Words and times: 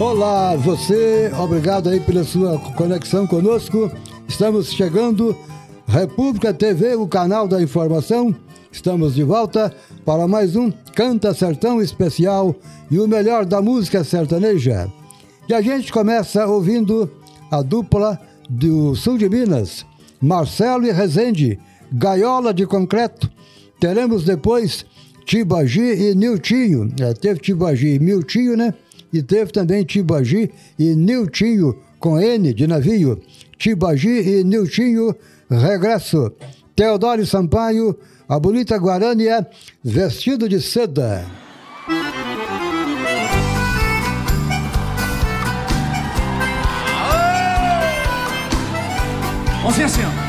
Olá, 0.00 0.54
você, 0.54 1.28
obrigado 1.36 1.88
aí 1.88 1.98
pela 1.98 2.22
sua 2.22 2.56
conexão 2.76 3.26
conosco. 3.26 3.90
Estamos 4.28 4.72
chegando, 4.72 5.36
República 5.88 6.54
TV, 6.54 6.94
o 6.94 7.08
canal 7.08 7.48
da 7.48 7.60
informação. 7.60 8.32
Estamos 8.70 9.16
de 9.16 9.24
volta 9.24 9.74
para 10.04 10.28
mais 10.28 10.54
um 10.54 10.70
Canta 10.94 11.34
Sertão 11.34 11.82
especial 11.82 12.54
e 12.88 13.00
o 13.00 13.08
melhor 13.08 13.44
da 13.44 13.60
música 13.60 14.04
sertaneja. 14.04 14.88
E 15.48 15.52
a 15.52 15.60
gente 15.60 15.92
começa 15.92 16.46
ouvindo 16.46 17.10
a 17.50 17.60
dupla 17.60 18.20
do 18.48 18.94
sul 18.94 19.18
de 19.18 19.28
Minas, 19.28 19.84
Marcelo 20.20 20.86
e 20.86 20.92
Rezende, 20.92 21.58
Gaiola 21.92 22.54
de 22.54 22.64
Concreto. 22.66 23.28
Teremos 23.80 24.24
depois 24.24 24.86
Tibagi 25.26 25.80
e 25.80 26.14
Niltinho. 26.14 26.88
É, 27.00 27.12
teve 27.14 27.40
Tibagi 27.40 27.94
e 27.94 27.98
Miltinho, 27.98 28.56
né? 28.56 28.72
E 29.12 29.22
teve 29.22 29.52
também 29.52 29.84
Tibagi 29.84 30.50
e 30.78 30.94
Niltinho, 30.94 31.76
com 31.98 32.18
N 32.18 32.52
de 32.52 32.66
navio. 32.66 33.20
Tibagi 33.56 34.08
e 34.08 34.44
Niltinho, 34.44 35.14
regresso. 35.50 36.32
Teodoro 36.76 37.26
Sampaio, 37.26 37.98
a 38.28 38.38
bonita 38.38 38.76
Guarânia, 38.76 39.46
vestido 39.82 40.48
de 40.48 40.60
seda. 40.60 41.24
Vamos 49.62 49.80
assim, 49.80 50.00
ó. 50.02 50.27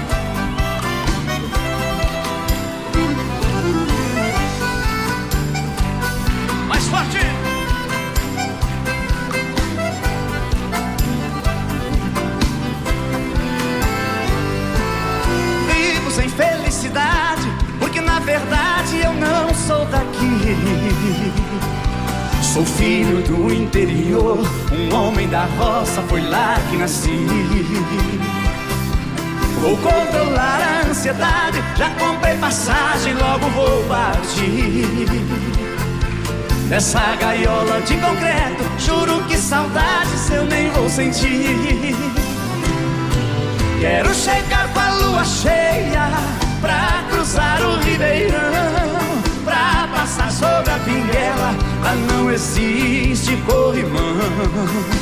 Da 25.30 25.46
roça, 25.58 26.02
foi 26.10 26.22
lá 26.22 26.58
que 26.70 26.78
nasci. 26.78 27.28
Vou 29.62 29.78
controlar 29.78 30.60
a 30.62 30.90
ansiedade, 30.90 31.64
já 31.76 31.90
comprei 31.92 32.36
passagem, 32.38 33.14
logo 33.14 33.48
vou 33.50 33.84
partir. 33.84 35.08
Nessa 36.68 37.16
gaiola 37.20 37.82
de 37.82 37.96
concreto, 37.98 38.64
juro 38.80 39.24
que 39.26 39.38
saudades 39.38 40.30
eu 40.32 40.46
nem 40.46 40.70
vou 40.72 40.90
sentir. 40.90 41.96
Quero 43.80 44.14
chegar 44.14 44.68
com 44.74 44.80
a 44.80 44.90
lua 44.96 45.26
cheia 45.26 46.10
pra 46.62 47.04
cruzar 47.10 47.62
o 47.62 47.78
ribeirão, 47.80 48.40
pra 49.46 49.88
passar 49.94 50.32
sobre 50.32 50.72
a 50.72 50.80
pinguela, 50.80 51.56
lá 51.84 51.96
não 51.96 52.32
existe 52.32 53.36
corrimão. 53.46 54.99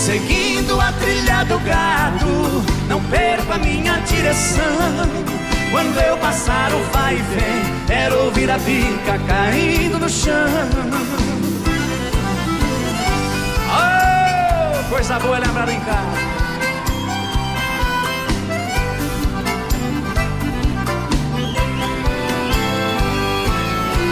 Seguindo 0.00 0.80
a 0.80 0.92
trilha 0.92 1.44
do 1.44 1.58
gado, 1.58 2.64
não 2.88 3.02
perco 3.04 3.52
a 3.52 3.58
minha 3.58 3.98
direção. 3.98 4.64
Quando 5.70 6.00
eu 6.00 6.16
passar 6.16 6.72
o 6.72 6.82
vai 6.90 7.16
e 7.16 7.18
vem, 7.18 7.86
quero 7.86 8.24
ouvir 8.24 8.50
a 8.50 8.56
bica 8.56 9.18
caindo 9.28 9.98
no 9.98 10.08
chão. 10.08 10.48
Oh, 13.68 14.88
coisa 14.88 15.18
boa 15.18 15.36
é 15.36 15.40
lembrar 15.40 15.68
em 15.68 15.80
casa. 15.80 16.30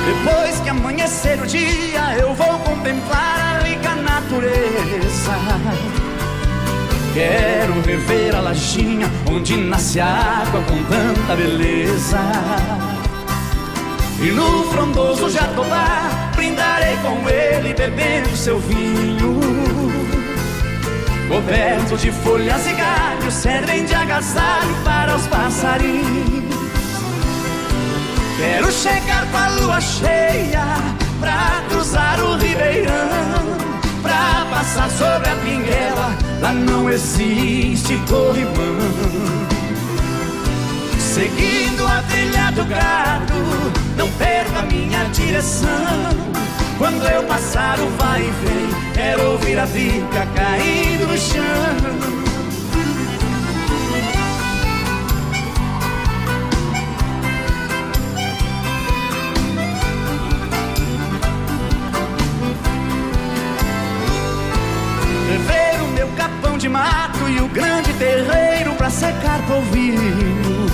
Depois 0.05 0.61
que 0.61 0.69
amanhecer 0.69 1.41
o 1.41 1.47
dia, 1.47 2.19
eu 2.21 2.35
vou 2.35 2.59
contemplar 2.59 3.57
a 3.57 3.67
rica 3.67 3.88
natureza. 4.29 5.33
Quero 7.15 7.81
rever 7.81 8.35
a 8.37 8.41
lajinha 8.41 9.11
onde 9.31 9.57
nasce 9.57 10.01
a 10.01 10.43
água 10.43 10.61
com 10.63 10.83
tanta 10.85 11.35
beleza. 11.35 12.19
E 14.21 14.31
no 14.31 14.65
frondoso 14.71 15.31
jatobá, 15.31 16.31
brindarei 16.37 16.97
com 16.99 17.29
ele 17.29 17.73
bebendo 17.73 18.37
seu 18.37 18.59
vinho. 18.61 19.41
Coberto 21.29 21.97
de 21.97 22.11
folhas 22.11 22.67
e 22.67 22.73
galhos, 22.73 23.35
servem 23.35 23.85
de 23.85 23.95
agasalho 23.95 24.75
para 24.85 25.17
os 25.17 25.27
passarinhos. 25.27 26.59
Quero 28.39 28.71
chegar 28.71 29.27
com 29.31 29.37
a 29.37 29.49
lua 29.49 29.81
cheia 29.81 30.65
pra 31.21 31.63
cruzar 31.69 32.21
o 32.23 32.37
ribeirão, 32.37 33.58
pra 34.69 34.83
passar 34.83 34.91
sobre 34.91 35.29
a 35.29 35.37
pinguela. 35.37 36.17
Lá 36.41 36.53
não 36.53 36.89
existe 36.91 37.97
corrimão. 38.09 38.79
Seguindo 40.99 41.87
a 41.87 42.03
trilha 42.03 42.53
do 42.53 42.65
gado, 42.65 43.35
não 43.97 44.09
perca 44.13 44.63
minha 44.63 45.05
direção. 45.05 45.69
Quando 46.77 47.03
eu 47.07 47.25
passar 47.25 47.79
o 47.81 47.89
vai 47.99 48.21
e 48.21 48.31
vem, 48.31 48.93
quero 48.95 49.33
ouvir 49.33 49.59
a 49.59 49.67
bica 49.67 50.27
caindo 50.35 51.07
no 51.09 51.19
chão. 51.19 52.28
De 66.69 66.73
mato 66.73 67.29
e 67.29 67.41
o 67.41 67.49
grande 67.49 67.93
terreiro 67.95 68.75
para 68.75 68.91
secar 68.91 69.41
polvilho. 69.47 70.67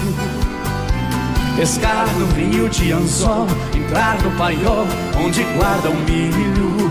Pescar 1.56 2.06
no 2.18 2.26
rio 2.34 2.68
de 2.68 2.92
anzol, 2.92 3.46
entrar 3.72 4.20
no 4.22 4.30
paiol 4.32 4.86
onde 5.24 5.44
guarda 5.56 5.90
o 5.90 5.94
milho. 5.94 6.90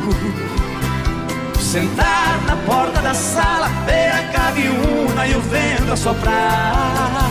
Sentar 1.60 2.40
na 2.48 2.56
porta 2.66 3.02
da 3.02 3.14
sala, 3.14 3.68
ver 3.86 4.12
a 4.12 4.24
caviúna 4.32 5.28
e 5.28 5.36
o 5.36 5.42
vento 5.42 5.92
a 5.92 5.98
soprar. 5.98 7.30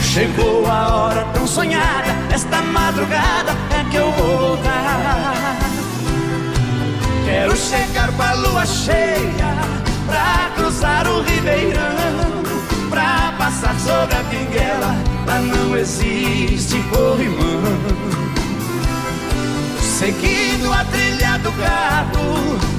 Chegou 0.00 0.66
a 0.66 0.94
hora 0.94 1.24
tão 1.32 1.46
sonhada, 1.46 2.10
esta 2.32 2.60
madrugada 2.60 3.52
é 3.70 3.90
que 3.90 3.96
eu 3.96 4.10
vou 4.12 4.38
voltar. 4.38 5.56
Quero 7.24 7.56
chegar 7.56 8.10
com 8.12 8.22
a 8.22 8.32
lua 8.34 8.66
cheia 8.66 9.53
pra 10.14 10.52
cruzar 10.54 11.08
o 11.08 11.22
ribeirão, 11.22 12.44
pra 12.88 13.34
passar 13.36 13.74
sobre 13.80 14.14
a 14.14 14.22
pinguela, 14.30 14.94
lá 15.26 15.40
não 15.40 15.76
existe 15.76 16.80
corrimão. 16.88 17.62
Seguindo 19.80 20.72
a 20.72 20.84
trilha 20.84 21.38
do 21.38 21.50
gado, 21.52 22.18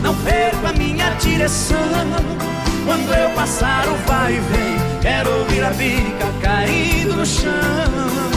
não 0.02 0.16
perco 0.16 0.68
a 0.68 0.74
minha 0.74 1.10
direção. 1.16 1.78
Quando 2.86 3.14
eu 3.14 3.30
passar 3.32 3.86
o 3.88 3.96
vai 4.08 4.36
e 4.36 4.40
vem, 4.40 5.02
quero 5.02 5.30
ouvir 5.40 5.64
a 5.64 5.72
bica 5.72 6.32
caindo 6.42 7.16
no 7.16 7.26
chão. 7.26 8.35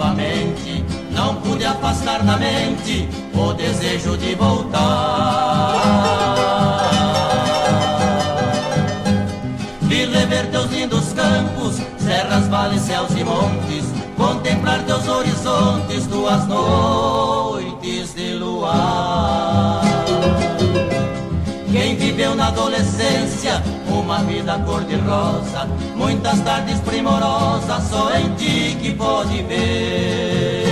novamente. 0.00 0.82
Não 1.10 1.34
pude 1.36 1.64
afastar 1.64 2.22
da 2.22 2.36
mente 2.38 3.06
o 3.34 3.52
desejo 3.52 4.16
de 4.16 4.34
voltar. 4.34 5.76
Vi 9.82 10.06
rever 10.06 10.50
teus 10.50 10.70
lindos 10.70 11.12
campos, 11.12 11.76
serras, 11.98 12.48
vales, 12.48 12.80
céus 12.80 13.10
e 13.10 13.22
montes. 13.22 13.84
Contemplar 14.16 14.82
teus 14.84 15.06
horizontes, 15.06 16.06
tuas 16.06 16.46
noites 16.46 18.14
de 18.14 18.34
luar. 18.34 19.82
Quem 21.70 21.96
viveu 21.96 22.34
na 22.34 22.48
adolescência 22.48 23.62
uma 24.00 24.18
vida 24.24 24.58
cor-de-rosa, 24.66 25.68
muitas 25.94 26.40
tardes 26.40 26.80
primorosas, 26.80 27.82
só 27.84 28.16
em 28.16 28.34
ti 28.34 28.76
que 28.80 28.92
pode 28.94 29.42
ver. 29.42 30.64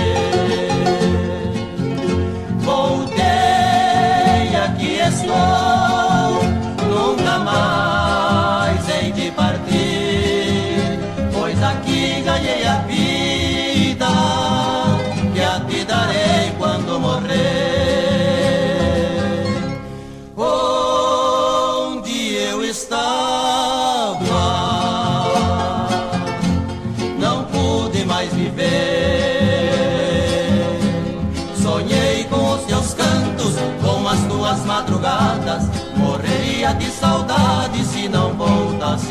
Voltei, 2.59 3.23
aqui 4.65 4.99
estou, 4.99 5.78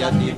aqui 0.09 0.33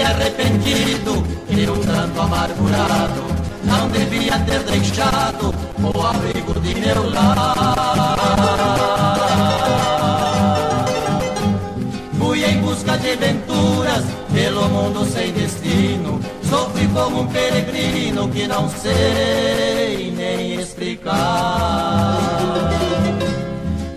arrependido 0.00 1.22
e 1.48 1.68
um 1.68 1.80
tanto 1.80 2.20
amargurado 2.20 3.22
não 3.64 3.88
devia 3.88 4.38
ter 4.40 4.62
deixado 4.64 5.54
o 5.82 6.06
abrigo 6.06 6.58
de 6.60 6.80
meu 6.80 7.10
lar. 7.10 8.19
Mundo 14.90 15.04
sem 15.06 15.32
destino. 15.32 16.20
Sofri 16.42 16.86
como 16.88 17.20
um 17.20 17.26
peregrino 17.28 18.28
que 18.28 18.46
não 18.46 18.68
sei 18.68 20.12
nem 20.16 20.54
explicar. 20.54 22.18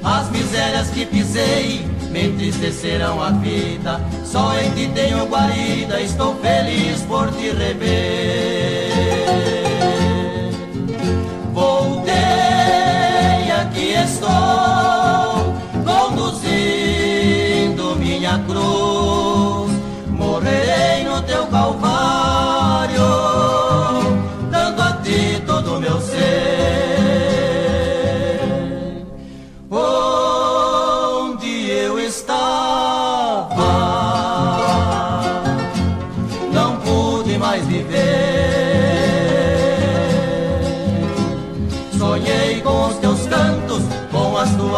As 0.03 0.29
misérias 0.29 0.89
que 0.89 1.05
pisei 1.05 1.85
me 2.11 2.27
entristecerão 2.27 3.21
a 3.21 3.31
vida. 3.31 3.99
Só 4.23 4.57
em 4.59 4.69
ti 4.71 4.91
tenho 4.93 5.25
guarida, 5.25 5.99
estou 5.99 6.35
feliz 6.35 7.01
por 7.01 7.31
te 7.31 7.49
rever. 7.49 8.62
Mais 37.53 37.67
viver. 37.67 38.73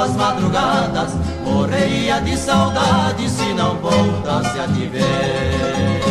as 0.05 0.15
madrugadas 0.15 1.13
Morreria 1.43 2.21
de 2.21 2.37
saudade 2.37 3.27
se 3.27 3.53
não 3.53 3.75
voltasse 3.77 4.59
a 4.59 4.67
te 4.67 4.85
ver 4.87 6.04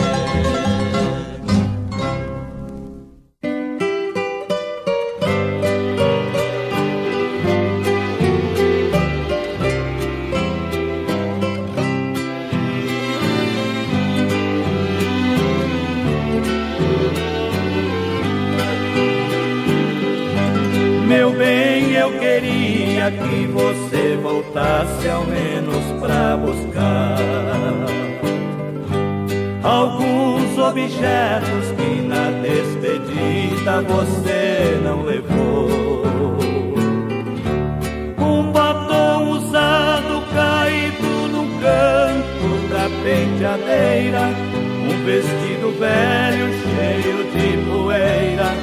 voltasse 24.54 25.08
ao 25.08 25.26
menos 25.26 25.84
pra 26.00 26.36
buscar 26.36 27.18
alguns 29.64 30.56
objetos 30.56 31.72
que 31.76 32.00
na 32.02 32.30
despedida 32.40 33.82
você 33.82 34.80
não 34.84 35.02
levou. 35.02 36.04
Um 38.16 38.52
batom 38.52 39.30
usado 39.30 40.22
caído 40.32 41.28
no 41.32 41.48
canto 41.60 42.68
da 42.68 42.88
penteadeira, 43.02 44.30
um 44.84 45.04
vestido 45.04 45.76
velho 45.80 46.52
cheio 46.62 47.24
de 47.32 47.68
poeira 47.68 48.54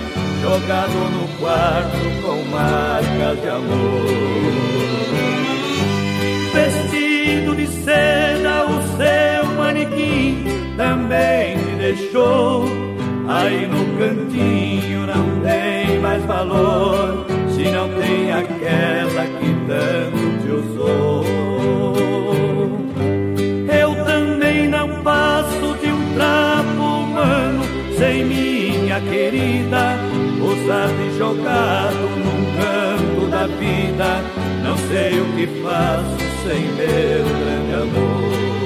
jogado 0.42 0.94
no 1.12 1.28
quarto 1.38 2.00
com 2.24 2.44
marcas 2.50 3.42
de 3.42 3.50
amor. 3.50 4.42
De 7.82 7.86
seda, 7.86 8.66
o 8.68 8.78
seu 8.96 9.56
manequim 9.56 10.46
também 10.78 11.58
me 11.58 11.76
deixou. 11.78 12.66
Aí 13.28 13.66
no 13.66 13.98
cantinho 13.98 15.08
não 15.08 15.42
tem 15.42 16.00
mais 16.00 16.24
valor, 16.26 17.26
se 17.50 17.64
não 17.72 17.90
tem 17.90 18.32
aquela 18.32 19.26
que 19.26 19.56
tanto 19.68 20.44
te 20.44 20.52
usou. 20.52 21.26
Eu 23.68 24.06
também 24.06 24.68
não 24.68 25.02
passo 25.02 25.76
de 25.82 25.88
um 25.88 26.14
trapo 26.14 26.84
humano 26.84 27.64
sem 27.98 28.26
minha 28.26 29.02
querida 29.02 29.98
usado 30.40 31.02
e 31.08 31.18
jogado 31.18 32.10
num 32.20 32.46
canto 32.62 33.32
da 33.32 33.48
vida. 33.48 34.22
Não 34.64 34.78
sei 34.78 35.20
o 35.20 35.26
que 35.36 35.48
faço 35.64 36.31
sem 36.44 36.72
meu 36.74 37.24
grande 37.24 37.74
amor. 37.74 38.61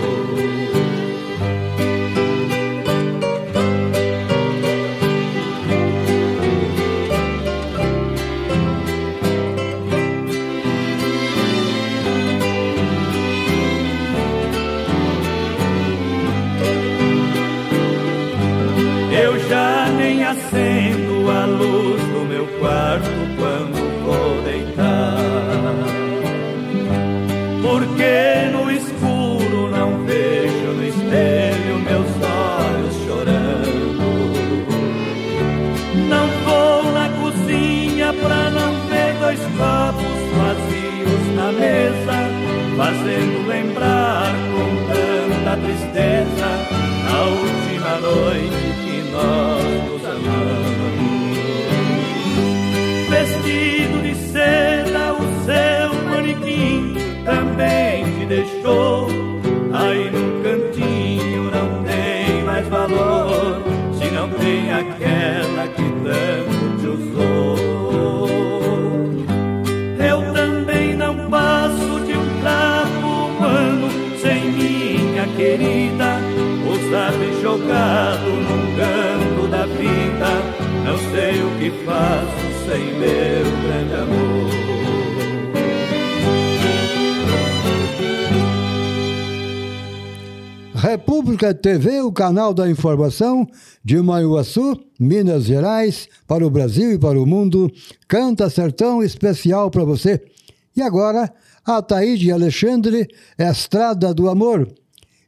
Canal 92.15 92.51
da 92.51 92.67
informação 92.67 93.48
de 93.84 94.01
Manhuaçu, 94.01 94.75
Minas 95.00 95.43
Gerais, 95.43 96.10
para 96.27 96.48
o 96.48 96.50
Brasil 96.50 96.93
e 96.93 96.98
para 96.98 97.22
o 97.22 97.25
mundo, 97.27 97.72
canta 98.07 98.50
sertão 98.50 99.03
especial 99.03 99.69
para 99.69 99.84
você. 99.84 100.19
E 100.75 100.81
agora, 100.81 101.31
a 101.63 101.81
Taíde 101.81 102.31
Alexandre, 102.31 103.07
Estrada 103.38 104.13
do 104.13 104.27
Amor. 104.27 104.67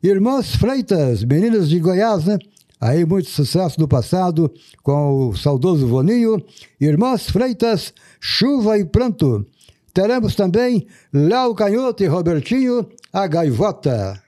Irmãs 0.02 0.56
Freitas, 0.56 1.24
meninas 1.24 1.70
de 1.70 1.80
Goiás, 1.80 2.26
né? 2.26 2.40
Aí 2.80 3.06
muito 3.06 3.30
sucesso 3.30 3.80
no 3.80 3.88
passado 3.88 4.52
com 4.84 5.30
o 5.30 5.36
saudoso 5.36 5.88
Voninho. 5.88 6.44
Irmãs 6.80 7.30
Freitas, 7.30 7.94
Chuva 8.20 8.78
e 8.78 8.86
Pranto. 8.86 9.46
Teremos 9.94 10.36
também 10.36 10.86
Léo 11.12 11.56
Canhoto 11.56 12.04
e 12.04 12.08
Robertinho, 12.08 12.88
a 13.12 13.26
Gaivota. 13.26 14.22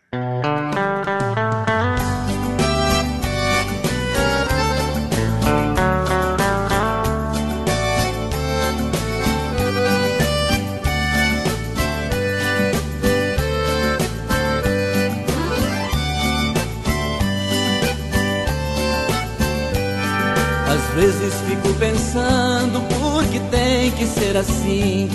Vezes 20.96 21.34
fico 21.48 21.74
pensando 21.75 22.81
por 22.96 23.24
que 23.25 23.39
tem 23.51 23.91
que 23.91 24.05
ser 24.05 24.38
assim. 24.38 25.10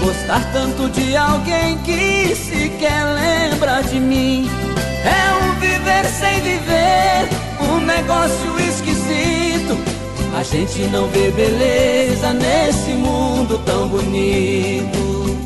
Gostar 0.00 0.40
tanto 0.52 0.88
de 0.90 1.16
alguém 1.16 1.78
que 1.78 2.34
sequer 2.34 3.04
lembra 3.14 3.82
de 3.82 3.98
mim. 3.98 4.48
É 5.04 5.44
um 5.44 5.54
viver 5.60 6.04
sem 6.06 6.40
viver, 6.40 7.28
um 7.60 7.80
negócio 7.80 8.60
esquisito. 8.60 9.76
A 10.38 10.42
gente 10.42 10.82
não 10.90 11.08
vê 11.08 11.30
beleza 11.30 12.32
nesse 12.32 12.90
mundo 12.92 13.58
tão 13.64 13.88
bonito. 13.88 15.36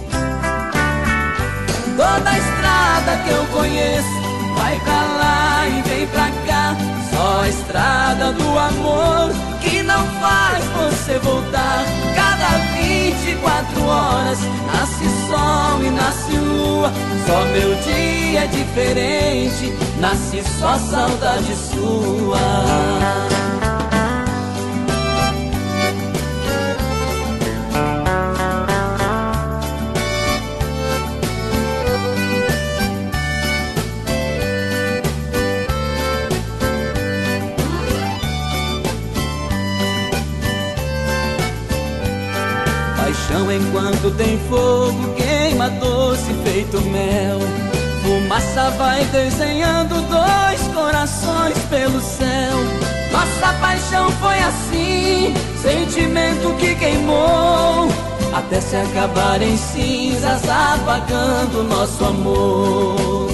Toda 1.96 2.38
estrada 2.38 3.16
que 3.24 3.30
eu 3.30 3.44
conheço 3.46 4.20
vai 4.56 4.78
pra 4.80 4.92
lá 4.92 5.68
e 5.68 5.88
vem 5.88 6.06
pra 6.08 6.30
cá. 6.46 6.76
Só 7.10 7.42
a 7.42 7.48
estrada 7.48 8.32
do 8.32 8.58
amor 8.58 9.49
que 9.60 9.82
não 9.82 10.06
faz 10.20 10.64
você 10.66 11.18
voltar. 11.18 11.84
Cada 12.14 12.58
24 12.76 13.84
horas 13.84 14.38
nasce 14.66 15.04
sol 15.28 15.82
e 15.82 15.90
nasce 15.90 16.32
lua. 16.32 16.92
Só 17.26 17.44
meu 17.46 17.74
dia 17.76 18.40
é 18.40 18.46
diferente, 18.46 19.72
nasce 19.98 20.42
só 20.58 20.76
saudade 20.78 21.54
sua. 21.54 23.49
Enquanto 43.90 44.10
tem 44.16 44.38
fogo, 44.48 45.14
queima 45.14 45.68
doce 45.70 46.32
feito 46.44 46.80
mel. 46.82 47.40
Fumaça 48.02 48.70
vai 48.70 49.04
desenhando 49.06 50.00
dois 50.08 50.60
corações 50.74 51.58
pelo 51.68 52.00
céu. 52.00 52.56
Nossa 53.10 53.52
paixão 53.60 54.10
foi 54.12 54.38
assim, 54.38 55.34
sentimento 55.60 56.54
que 56.58 56.74
queimou. 56.76 57.88
Até 58.32 58.60
se 58.60 58.76
acabar 58.76 59.42
em 59.42 59.56
cinzas, 59.56 60.42
apagando 60.48 61.64
nosso 61.64 62.04
amor. 62.04 63.28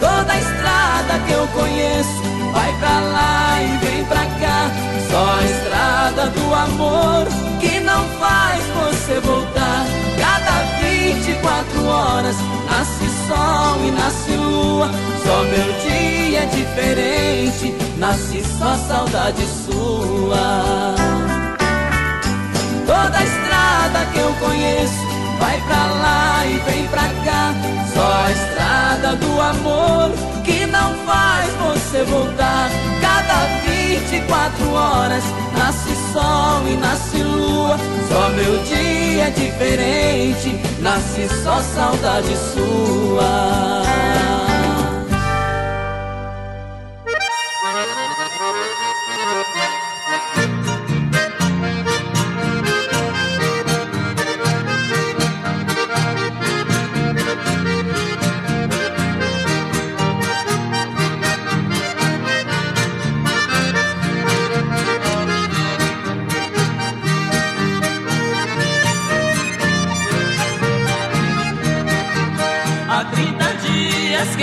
Toda 0.00 0.32
a 0.32 0.38
estrada 0.38 1.18
que 1.26 1.32
eu 1.32 1.46
conheço 1.48 2.22
vai 2.52 2.72
pra 2.78 3.00
lá 3.00 3.58
e 3.62 3.84
vem 3.84 4.04
pra 4.04 4.24
cá. 4.24 4.70
Só 5.10 5.38
a 5.38 5.44
estrada 5.44 6.26
do 6.30 6.54
amor 6.54 7.40
voltar. 9.20 9.86
Cada 10.18 10.62
24 10.80 11.86
horas 11.86 12.36
nasce 12.70 13.08
sol 13.26 13.84
e 13.86 13.90
nasce 13.90 14.32
lua. 14.36 14.90
Só 15.24 15.42
meu 15.44 15.72
dia 15.80 16.40
é 16.40 16.46
diferente, 16.46 17.74
nasce 17.98 18.42
só 18.58 18.76
saudade 18.88 19.42
sua. 19.64 20.94
Toda 22.86 23.22
estrada 23.22 24.04
que 24.12 24.18
eu 24.18 24.32
conheço 24.34 25.06
vai 25.38 25.60
pra 25.62 25.86
lá 25.86 26.46
e 26.46 26.58
vem 26.70 26.86
pra 26.88 27.08
cá. 27.24 27.54
Só 27.94 28.12
a 28.24 28.30
estrada 28.30 29.16
do 29.16 29.40
amor 29.40 30.12
que 30.44 30.59
não 30.80 30.94
faz 31.04 31.52
você 31.54 32.04
voltar. 32.04 32.70
Cada 33.00 33.46
24 33.64 34.72
horas 34.72 35.24
nasce 35.56 35.94
sol 36.12 36.66
e 36.66 36.76
nasce 36.76 37.22
lua. 37.22 37.76
Só 38.08 38.28
meu 38.30 38.62
dia 38.64 39.24
é 39.24 39.30
diferente, 39.30 40.58
nasce 40.80 41.28
só 41.42 41.60
saudade 41.60 42.34
sua. 42.36 43.82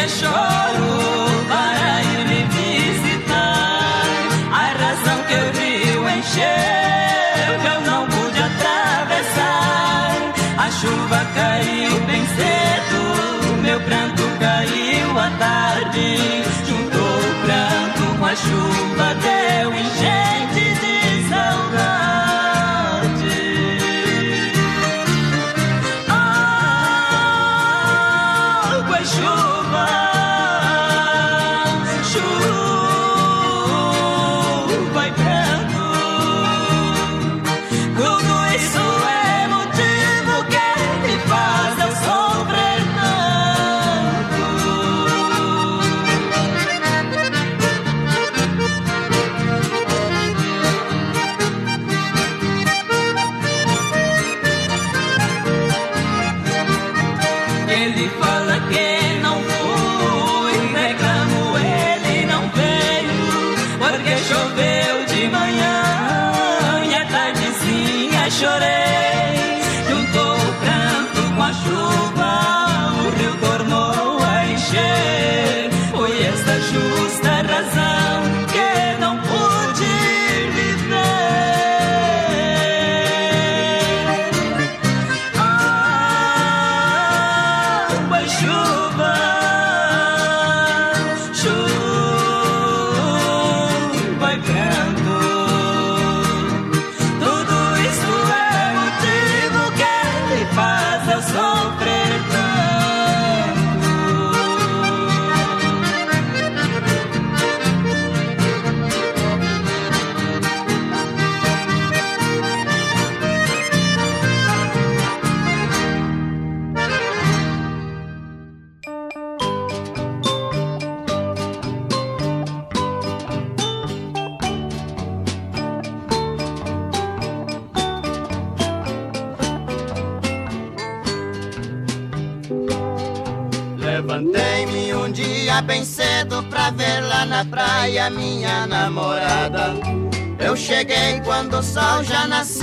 Chuva, 0.07 0.96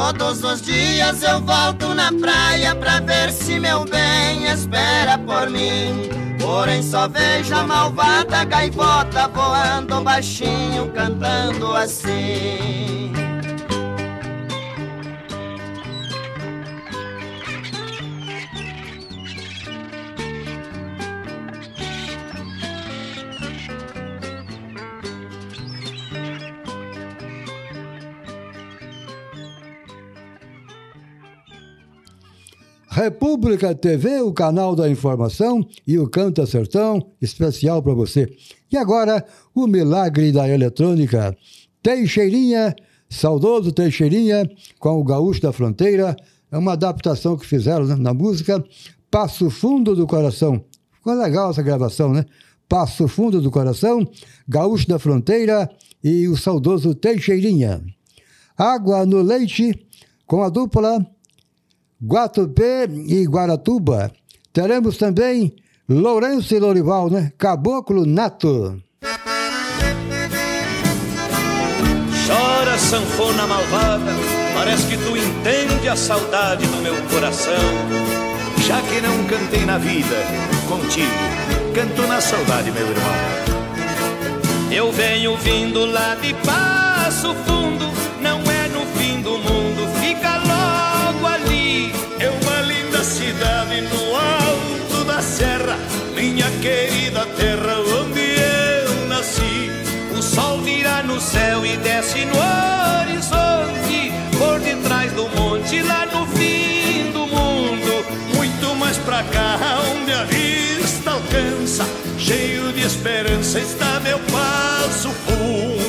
Todos 0.00 0.42
os 0.42 0.62
dias 0.62 1.22
eu 1.22 1.42
volto 1.42 1.94
na 1.94 2.10
praia 2.10 2.74
pra 2.74 3.00
ver 3.00 3.30
se 3.30 3.60
meu 3.60 3.84
bem 3.84 4.46
espera 4.50 5.18
por 5.18 5.50
mim. 5.50 6.08
Porém 6.40 6.82
só 6.82 7.06
vejo 7.06 7.54
a 7.54 7.66
malvada 7.66 8.42
gaivota 8.44 9.28
voando 9.28 10.00
baixinho, 10.00 10.90
cantando 10.94 11.76
assim. 11.76 13.12
República 33.02 33.74
TV, 33.74 34.20
o 34.20 34.30
canal 34.30 34.76
da 34.76 34.86
informação 34.86 35.66
e 35.86 35.98
o 35.98 36.06
Canta 36.06 36.44
Sertão, 36.44 37.06
especial 37.20 37.82
para 37.82 37.94
você. 37.94 38.30
E 38.70 38.76
agora, 38.76 39.24
o 39.54 39.66
milagre 39.66 40.30
da 40.30 40.46
eletrônica. 40.46 41.34
Teixeirinha, 41.82 42.76
saudoso 43.08 43.72
Teixeirinha, 43.72 44.48
com 44.78 45.00
o 45.00 45.04
Gaúcho 45.04 45.40
da 45.40 45.50
Fronteira, 45.50 46.14
é 46.52 46.58
uma 46.58 46.74
adaptação 46.74 47.38
que 47.38 47.46
fizeram 47.46 47.86
né, 47.86 47.96
na 47.96 48.12
música 48.12 48.62
Passo 49.10 49.48
Fundo 49.48 49.96
do 49.96 50.06
Coração. 50.06 50.62
Ficou 50.92 51.14
legal 51.14 51.50
essa 51.50 51.62
gravação, 51.62 52.12
né? 52.12 52.26
Passo 52.68 53.08
Fundo 53.08 53.40
do 53.40 53.50
Coração, 53.50 54.06
Gaúcho 54.46 54.86
da 54.86 54.98
Fronteira 54.98 55.70
e 56.04 56.28
o 56.28 56.36
saudoso 56.36 56.94
Teixeirinha. 56.94 57.82
Água 58.58 59.06
no 59.06 59.22
Leite, 59.22 59.86
com 60.26 60.42
a 60.42 60.50
dupla 60.50 61.02
Guatupé 62.02 62.88
e 62.90 63.26
Guaratuba. 63.26 64.10
Teremos 64.52 64.96
também 64.96 65.54
Lourenço 65.88 66.54
e 66.54 66.58
Lorival, 66.58 67.10
né? 67.10 67.32
Caboclo 67.36 68.06
Nato. 68.06 68.80
Chora, 72.26 72.78
sanfona 72.78 73.46
malvada, 73.46 74.12
parece 74.54 74.86
que 74.86 74.96
tu 74.96 75.16
entende 75.16 75.88
a 75.88 75.96
saudade 75.96 76.66
do 76.66 76.76
meu 76.78 76.94
coração. 77.08 77.54
Já 78.66 78.80
que 78.82 79.00
não 79.00 79.24
cantei 79.24 79.64
na 79.66 79.78
vida, 79.78 80.16
contigo, 80.68 81.10
canto 81.74 82.06
na 82.06 82.20
saudade, 82.20 82.70
meu 82.70 82.88
irmão. 82.88 83.50
Eu 84.70 84.92
venho 84.92 85.36
vindo 85.38 85.84
lá 85.84 86.14
de 86.14 86.32
Passo 86.34 87.34
Fundo, 87.34 87.86
não 88.22 88.38
é 88.38 88.68
no 88.68 88.86
fim 88.96 89.20
do 89.20 89.32
mundo, 89.32 89.88
fica 90.00 90.36
logo 90.38 90.49
cidade 93.40 93.80
no 93.80 94.16
alto 94.16 95.04
da 95.06 95.22
serra, 95.22 95.78
minha 96.14 96.50
querida 96.60 97.24
terra 97.38 97.78
onde 98.02 98.20
eu 98.20 99.06
nasci. 99.06 99.70
O 100.16 100.22
sol 100.22 100.60
vira 100.60 101.02
no 101.02 101.18
céu 101.18 101.64
e 101.64 101.74
desce 101.78 102.26
no 102.26 102.36
horizonte, 102.36 104.12
por 104.36 104.60
detrás 104.60 105.10
do 105.12 105.26
monte, 105.30 105.80
lá 105.82 106.04
no 106.12 106.26
fim 106.26 107.10
do 107.12 107.20
mundo. 107.20 108.04
Muito 108.34 108.74
mais 108.76 108.98
pra 108.98 109.22
cá, 109.22 109.58
onde 109.90 110.12
a 110.12 110.24
vista 110.24 111.12
alcança, 111.12 111.86
cheio 112.18 112.72
de 112.74 112.82
esperança 112.82 113.58
está 113.58 114.00
meu 114.00 114.18
passo 114.18 115.08
fundo. 115.24 115.79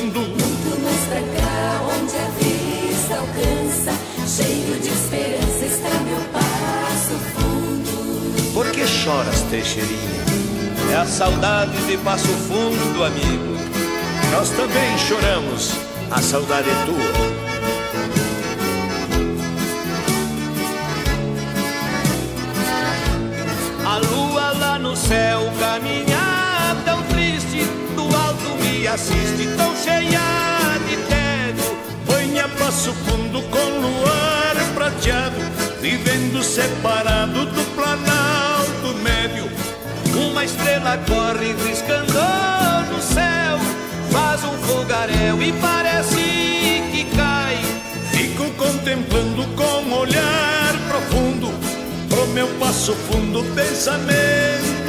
Choras, 9.02 9.40
Teixeirinha? 9.50 10.22
É 10.92 10.96
a 10.96 11.04
saudade 11.04 11.76
de 11.86 11.96
Passo 11.98 12.28
Fundo, 12.28 13.02
amigo. 13.02 13.56
Nós 14.30 14.50
também 14.50 14.96
choramos, 14.96 15.72
a 16.08 16.22
saudade 16.22 16.68
é 16.70 16.84
tua. 16.86 17.42
A 23.84 23.98
lua 23.98 24.52
lá 24.52 24.78
no 24.78 24.94
céu 24.94 25.52
caminha 25.58 26.76
tão 26.84 27.02
triste, 27.04 27.64
do 27.96 28.02
alto 28.02 28.62
me 28.62 28.86
assiste 28.86 29.48
tão 29.56 29.74
cheia 29.74 30.20
de 30.88 30.96
tédio. 31.08 31.76
Banha 32.06 32.48
passo 32.50 32.92
fundo 32.92 33.42
com 33.50 33.80
luar 33.80 34.54
prateado, 34.74 35.40
vivendo 35.80 36.40
separado 36.42 37.46
do 37.46 37.74
planalto 37.74 38.51
médio. 38.94 39.48
Uma 40.14 40.44
estrela 40.44 40.98
corre 41.08 41.54
riscando 41.66 42.12
no 42.90 43.00
céu, 43.00 43.58
faz 44.10 44.44
um 44.44 44.56
fogaréu 44.58 45.42
e 45.42 45.52
parece 45.52 46.16
que 46.92 47.06
cai. 47.16 47.56
Fico 48.10 48.50
contemplando 48.52 49.44
com 49.56 49.92
olhar 49.94 50.74
profundo, 50.88 51.52
pro 52.08 52.26
meu 52.28 52.48
passo 52.58 52.94
fundo 52.94 53.42
pensamento 53.54 54.81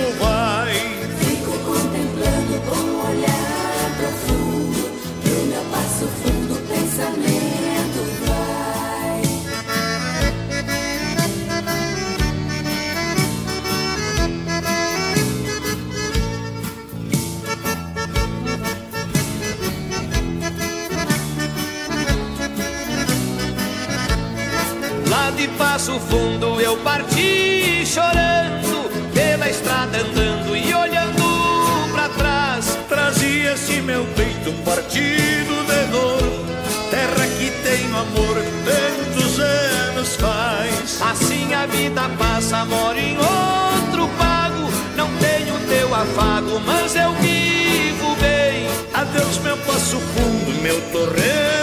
Passo 25.57 25.99
Fundo 25.99 26.59
eu 26.61 26.77
parti 26.77 27.85
chorando, 27.85 28.89
pela 29.13 29.49
estrada 29.49 29.97
andando 29.97 30.55
e 30.55 30.73
olhando 30.73 31.91
pra 31.91 32.09
trás. 32.09 32.77
Trazia-se 32.87 33.81
meu 33.81 34.05
peito 34.15 34.51
partido 34.63 35.65
de 35.65 35.91
dor, 35.91 36.45
terra 36.89 37.27
que 37.37 37.51
tenho 37.63 37.97
amor 37.97 38.35
tantos 38.65 39.39
anos 39.39 40.15
faz. 40.15 41.01
Assim 41.01 41.53
a 41.53 41.65
vida 41.65 42.09
passa, 42.17 42.65
moro 42.65 42.97
em 42.97 43.17
outro 43.17 44.07
pago, 44.17 44.69
não 44.95 45.09
tenho 45.17 45.57
teu 45.67 45.93
afago, 45.93 46.59
mas 46.65 46.95
eu 46.95 47.11
vivo 47.13 48.15
bem. 48.19 48.67
Adeus, 48.93 49.37
meu 49.39 49.57
Passo 49.57 49.97
Fundo, 49.99 50.61
meu 50.61 50.79
torreiro 50.91 51.62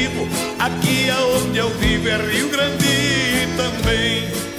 nativo, 0.00 0.26
aqui 0.58 1.10
aonde 1.10 1.58
eu 1.58 1.68
vivo 1.78 2.08
é 2.08 2.16
Rio 2.16 2.48
Grande 2.48 3.48
também. 3.56 4.49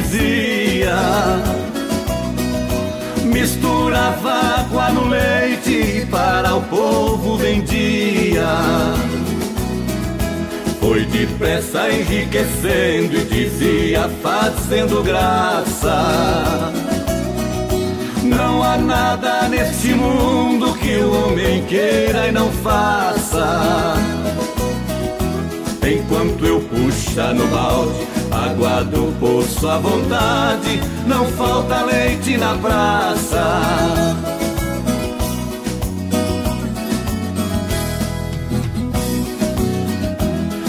Freguesia. 0.00 0.96
Misturava 3.24 4.60
água 4.60 4.90
no 4.90 5.08
leite 5.08 6.06
para 6.10 6.54
o 6.56 6.62
povo 6.62 7.36
vendia. 7.36 8.46
Foi 10.80 11.04
depressa 11.04 11.90
enriquecendo 11.90 13.16
e 13.16 13.24
dizia 13.24 14.08
fazendo 14.22 15.02
graça. 15.02 16.72
Não 18.22 18.62
há 18.62 18.76
nada 18.76 19.48
neste 19.48 19.94
mundo 19.94 20.74
que 20.74 20.96
o 20.96 21.26
homem 21.26 21.64
queira 21.64 22.28
e 22.28 22.32
não 22.32 22.50
faça. 22.50 23.94
Enquanto 25.82 26.46
eu 26.46 26.60
puxa 26.60 27.32
no 27.32 27.46
balde, 27.48 28.06
água 28.50 28.82
do 28.84 29.12
poço 29.20 29.68
à 29.68 29.78
vontade, 29.78 30.80
não 31.06 31.24
falta 31.26 31.82
leite 31.82 32.36
na 32.36 32.54
praça. 32.54 34.16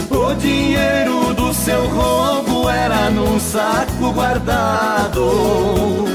O 0.10 0.34
dinheiro 0.36 1.34
do 1.34 1.54
seu 1.54 1.88
roubo 1.88 2.70
era 2.70 3.10
num 3.10 3.40
saco 3.40 4.12
guardado. 4.14 6.06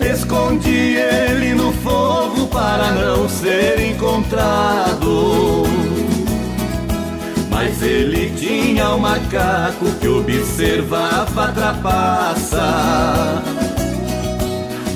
Escondi 0.00 0.96
ele 0.96 1.54
no 1.54 1.72
fogo 1.72 2.46
para 2.48 2.90
não 2.92 3.28
ser 3.28 3.80
encontrado. 3.80 5.64
Mas 7.62 7.82
ele 7.82 8.30
tinha 8.38 8.94
um 8.94 9.00
macaco 9.00 9.84
que 10.00 10.08
observava 10.08 11.44
a 11.44 11.52
trapaça. 11.52 13.42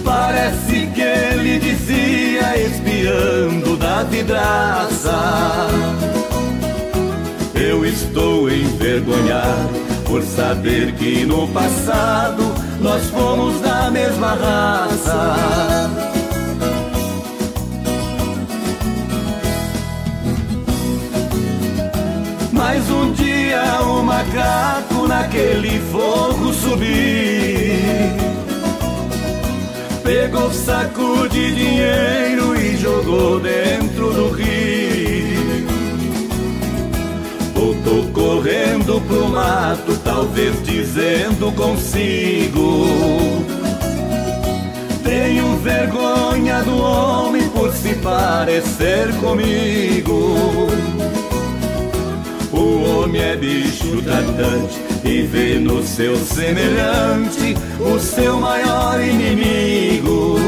Parece 0.03 0.87
que 0.95 1.03
ele 1.03 1.59
dizia 1.59 2.59
espiando 2.59 3.77
da 3.77 4.03
vidraça. 4.05 5.69
Eu 7.55 7.85
estou 7.85 8.51
envergonhado 8.51 9.75
por 10.07 10.23
saber 10.23 10.95
que 10.95 11.27
no 11.27 11.47
passado 11.49 12.45
nós 12.81 13.11
fomos 13.11 13.61
da 13.61 13.91
mesma 13.91 14.29
raça. 14.29 16.14
Um 22.95 23.13
dia 23.13 23.81
o 23.83 24.03
macaco 24.03 25.07
naquele 25.07 25.81
fogo 25.91 26.53
subiu. 26.53 26.85
Pegou 30.03 30.51
saco 30.53 31.29
de 31.29 31.55
dinheiro 31.55 32.55
e 32.55 32.77
jogou 32.77 33.41
dentro 33.41 34.13
do 34.13 34.31
rio. 34.31 35.67
Voltou 37.55 38.05
correndo 38.13 39.01
pro 39.09 39.29
mato, 39.29 39.97
talvez 40.05 40.63
dizendo 40.63 41.51
consigo. 41.53 42.87
Tenho 45.03 45.57
vergonha 45.57 46.63
do 46.63 46.77
homem 46.77 47.49
por 47.49 47.73
se 47.73 47.95
parecer 47.95 49.13
comigo. 49.21 50.69
O 52.65 53.03
homem 53.03 53.21
é 53.21 53.37
bicho 53.37 54.01
tratante 54.01 54.81
e 55.05 55.21
vê 55.23 55.59
no 55.59 55.83
seu 55.83 56.17
semelhante 56.17 57.55
o 57.79 58.01
seu 58.01 58.41
maior 58.41 58.99
inimigo. 59.03 60.39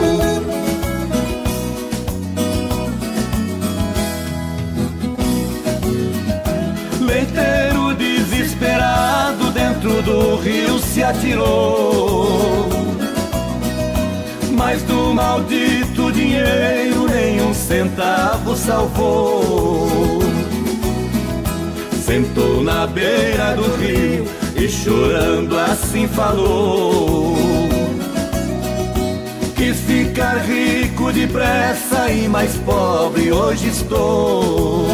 Leiteiro 7.02 7.94
desesperado 7.94 9.50
dentro 9.50 10.00
do 10.00 10.37
rio 10.37 10.79
se 10.79 11.02
atirou. 11.02 12.70
Mas 14.52 14.83
do 14.85 15.12
maldito 15.12 16.11
dinheiro 16.12 17.07
nenhum 17.09 17.52
centavo 17.52 18.57
salvou. 18.57 20.15
Sentou 22.16 22.62
na 22.62 22.87
beira 22.87 23.55
do 23.55 23.76
rio 23.76 24.24
e 24.57 24.66
chorando 24.70 25.55
assim 25.59 26.09
falou. 26.09 27.37
Quis 29.55 29.76
ficar 29.81 30.38
rico 30.38 31.12
depressa 31.12 32.11
e 32.11 32.26
mais 32.26 32.57
pobre 32.64 33.31
hoje 33.31 33.68
estou. 33.68 34.87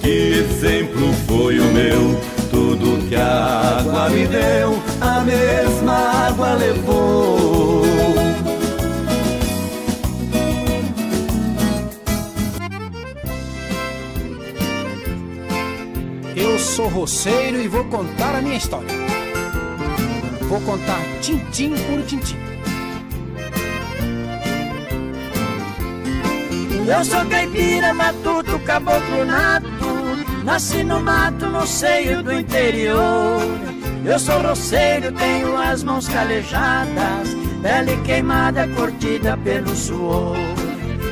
Que 0.00 0.46
exemplo 0.48 1.12
foi 1.28 1.60
o 1.60 1.64
meu? 1.64 2.18
Tudo 2.50 3.06
que 3.06 3.14
a 3.14 3.80
água 3.80 4.08
me 4.08 4.26
deu, 4.26 4.82
a 4.98 5.20
mesma 5.20 6.26
água 6.26 6.54
levou. 6.54 7.41
Sou 16.72 16.88
roceiro 16.88 17.60
e 17.60 17.68
vou 17.68 17.84
contar 17.84 18.34
a 18.34 18.40
minha 18.40 18.56
história. 18.56 18.88
Vou 20.48 20.58
contar 20.62 21.00
tintim 21.20 21.74
por 21.74 22.02
tintim. 22.06 22.38
Eu 26.88 27.04
sou 27.04 27.26
caipira, 27.26 27.92
matuto, 27.92 28.58
caboclo 28.60 29.22
nato. 29.26 29.68
Nasci 30.44 30.82
no 30.82 30.98
mato, 30.98 31.46
no 31.46 31.66
seio 31.66 32.22
do 32.22 32.32
interior. 32.32 33.42
Eu 34.06 34.18
sou 34.18 34.40
roceiro, 34.40 35.12
tenho 35.12 35.54
as 35.54 35.84
mãos 35.84 36.08
calejadas. 36.08 37.36
Pele 37.60 37.98
queimada, 37.98 38.66
curtida 38.68 39.36
pelo 39.36 39.76
suor. 39.76 40.36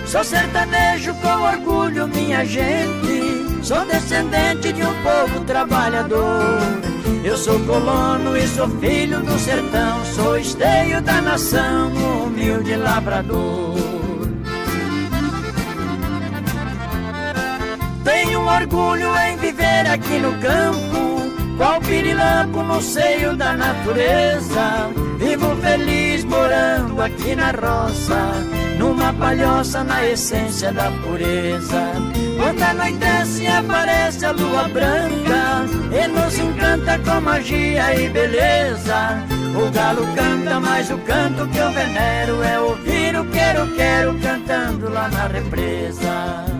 Sou 0.06 0.24
sertanejo 0.24 1.14
com 1.16 1.28
orgulho, 1.28 2.08
minha 2.08 2.46
gente 2.46 3.29
Sou 3.70 3.86
descendente 3.86 4.72
de 4.72 4.82
um 4.82 4.92
povo 5.00 5.44
trabalhador. 5.44 6.58
Eu 7.22 7.36
sou 7.36 7.56
colono 7.60 8.36
e 8.36 8.44
sou 8.48 8.68
filho 8.80 9.20
do 9.22 9.38
sertão. 9.38 10.04
Sou 10.06 10.36
esteio 10.36 11.00
da 11.00 11.22
nação, 11.22 11.92
humilde 12.24 12.74
labrador. 12.74 13.78
Tenho 18.02 18.40
orgulho 18.40 19.16
em 19.16 19.36
viver 19.36 19.86
aqui 19.86 20.18
no 20.18 20.32
campo, 20.40 21.19
qual 21.60 21.78
pirilampo 21.82 22.62
no 22.62 22.80
seio 22.80 23.36
da 23.36 23.52
natureza. 23.52 24.90
Vivo 25.18 25.54
feliz 25.56 26.24
morando 26.24 27.02
aqui 27.02 27.34
na 27.36 27.50
roça, 27.50 28.32
numa 28.78 29.12
palhoça 29.12 29.84
na 29.84 30.06
essência 30.06 30.72
da 30.72 30.90
pureza. 31.02 31.92
Quando 32.38 32.62
anoitece 32.62 33.46
aparece 33.46 34.24
a 34.24 34.30
lua 34.30 34.68
branca 34.68 35.66
e 35.92 36.08
nos 36.08 36.38
encanta 36.38 36.98
com 37.00 37.20
magia 37.20 37.94
e 37.94 38.08
beleza. 38.08 39.22
O 39.54 39.70
galo 39.70 40.06
canta, 40.14 40.58
mas 40.60 40.90
o 40.90 40.96
canto 41.00 41.46
que 41.48 41.58
eu 41.58 41.70
venero 41.72 42.42
é 42.42 42.58
ouvir 42.58 43.14
o 43.20 43.24
quero, 43.26 43.66
quero 43.74 44.18
cantando 44.20 44.88
lá 44.88 45.10
na 45.10 45.26
represa. 45.26 46.59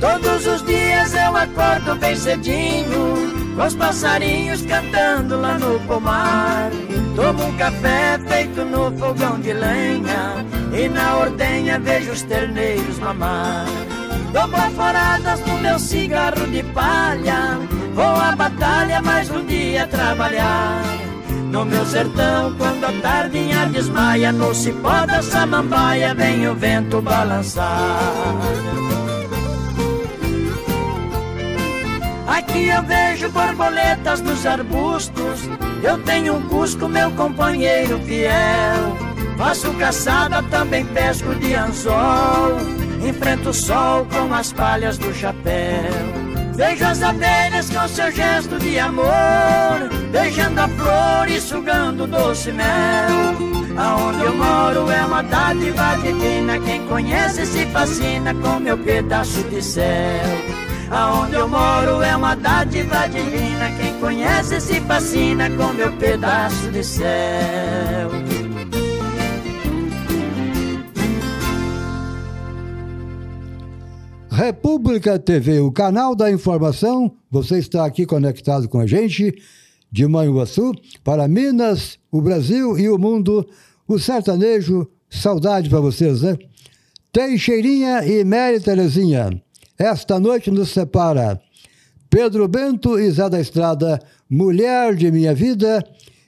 Todos 0.00 0.46
os 0.46 0.64
dias 0.64 1.12
eu 1.12 1.36
acordo 1.36 1.94
bem 1.96 2.16
cedinho, 2.16 3.54
com 3.54 3.66
os 3.66 3.74
passarinhos 3.74 4.62
cantando 4.62 5.38
lá 5.38 5.58
no 5.58 5.78
pomar. 5.80 6.70
Tomo 7.14 7.44
um 7.44 7.56
café 7.58 8.18
feito 8.26 8.64
no 8.64 8.90
fogão 8.96 9.38
de 9.40 9.52
lenha, 9.52 10.42
e 10.72 10.88
na 10.88 11.18
ordenha 11.18 11.78
vejo 11.78 12.12
os 12.12 12.22
terneiros 12.22 12.98
mamar. 12.98 13.66
Dou 14.32 14.48
baforadas 14.48 15.40
no 15.40 15.58
meu 15.58 15.78
cigarro 15.78 16.46
de 16.46 16.62
palha, 16.62 17.58
vou 17.94 18.04
à 18.04 18.34
batalha 18.34 19.02
mais 19.02 19.30
um 19.30 19.44
dia 19.44 19.86
trabalhar. 19.86 20.82
No 21.50 21.64
meu 21.66 21.84
sertão, 21.84 22.54
quando 22.56 22.84
a 22.84 22.92
tardinha 23.02 23.66
desmaia, 23.66 24.32
no 24.32 24.54
cipó 24.54 25.04
da 25.04 25.20
samambaia 25.20 26.14
vem 26.14 26.48
o 26.48 26.54
vento 26.54 27.02
balançar. 27.02 28.40
Aqui 32.30 32.68
eu 32.68 32.80
vejo 32.84 33.28
borboletas 33.30 34.20
nos 34.20 34.46
arbustos. 34.46 35.48
Eu 35.82 35.98
tenho 36.04 36.36
um 36.36 36.42
cusco, 36.48 36.88
meu 36.88 37.10
companheiro 37.10 37.98
fiel. 38.02 38.96
Faço 39.36 39.72
caçada, 39.74 40.40
também 40.44 40.86
pesco 40.86 41.34
de 41.34 41.54
anzol. 41.54 42.56
Enfrento 43.04 43.50
o 43.50 43.54
sol 43.54 44.06
com 44.06 44.32
as 44.32 44.52
palhas 44.52 44.96
do 44.96 45.12
chapéu. 45.12 45.90
Vejo 46.54 46.84
as 46.84 47.02
abelhas 47.02 47.68
com 47.68 47.88
seu 47.88 48.12
gesto 48.12 48.58
de 48.58 48.78
amor, 48.78 49.88
beijando 50.12 50.60
a 50.60 50.68
flor 50.68 51.28
e 51.28 51.40
sugando 51.40 52.06
doce 52.06 52.52
mel. 52.52 53.34
Aonde 53.76 54.22
eu 54.22 54.36
moro 54.36 54.88
é 54.88 55.04
uma 55.04 55.22
dádiva 55.22 55.96
divina, 55.96 56.60
quem 56.60 56.86
conhece 56.86 57.44
se 57.44 57.66
fascina 57.66 58.32
com 58.34 58.60
meu 58.60 58.78
pedaço 58.78 59.42
de 59.44 59.60
céu. 59.60 60.69
Aonde 60.90 61.36
eu 61.36 61.48
moro 61.48 62.02
é 62.02 62.16
uma 62.16 62.34
dádiva 62.34 63.06
divina, 63.06 63.70
quem 63.80 63.96
conhece 64.00 64.60
se 64.60 64.80
fascina 64.80 65.48
com 65.50 65.72
meu 65.72 65.96
pedaço 65.96 66.68
de 66.72 66.82
céu. 66.82 68.10
República 74.28 75.16
TV, 75.16 75.60
o 75.60 75.70
canal 75.70 76.16
da 76.16 76.28
informação. 76.28 77.12
Você 77.30 77.58
está 77.58 77.84
aqui 77.84 78.04
conectado 78.04 78.68
com 78.68 78.80
a 78.80 78.86
gente 78.86 79.32
de 79.92 80.06
Manhuaçu 80.08 80.72
para 81.04 81.28
Minas, 81.28 82.00
o 82.10 82.20
Brasil 82.20 82.76
e 82.76 82.88
o 82.88 82.98
mundo. 82.98 83.46
O 83.86 83.96
sertanejo, 83.96 84.88
saudade 85.08 85.70
para 85.70 85.78
vocês, 85.78 86.22
né? 86.22 86.36
Teixeirinha 87.12 88.04
e 88.04 88.24
Mary 88.24 88.58
Terezinha. 88.58 89.40
Esta 89.80 90.20
noite 90.20 90.50
nos 90.50 90.68
separa 90.68 91.40
Pedro 92.10 92.46
Bento 92.46 93.00
e 93.00 93.10
Zé 93.10 93.30
da 93.30 93.40
Estrada, 93.40 93.98
Mulher 94.28 94.94
de 94.94 95.10
Minha 95.10 95.34
Vida. 95.34 95.82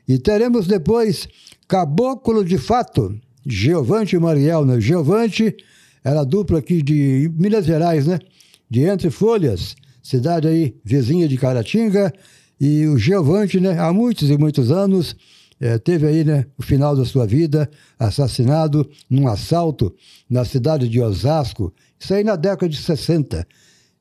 E 0.09 0.19
teremos 0.19 0.67
depois 0.67 1.29
Caboclo 1.69 2.47
de 2.47 2.57
Fato, 2.57 3.15
Geovante 3.47 4.17
Mariel, 4.17 4.65
né? 4.65 4.81
Geovante 4.81 5.55
era 6.03 6.25
dupla 6.25 6.61
aqui 6.61 6.81
de 6.81 7.31
Minas 7.37 7.67
Gerais, 7.67 8.07
né? 8.07 8.21
De 8.71 8.85
Entre 8.85 9.11
Folhas, 9.11 9.77
cidade 10.03 10.49
aí 10.49 10.75
vizinha 10.83 11.29
de 11.29 11.37
Caratinga. 11.37 12.11
E 12.59 12.87
o 12.87 12.97
Giovante, 12.97 13.61
né, 13.61 13.79
há 13.79 13.93
muitos 13.93 14.31
e 14.31 14.39
muitos 14.39 14.71
anos, 14.71 15.15
é, 15.63 15.79
teve 15.79 16.09
aí 16.09 16.25
né, 16.25 16.45
o 16.59 16.63
final 16.63 16.97
da 16.97 17.05
sua 17.05 17.25
vida 17.25 17.71
assassinado 17.97 18.91
num 19.09 19.29
assalto 19.29 19.95
na 20.29 20.45
cidade 20.45 20.89
de 20.89 21.01
Osasco, 21.01 21.73
isso 22.01 22.13
aí 22.13 22.25
na 22.25 22.35
década 22.35 22.69
de 22.69 22.77
60. 22.77 23.47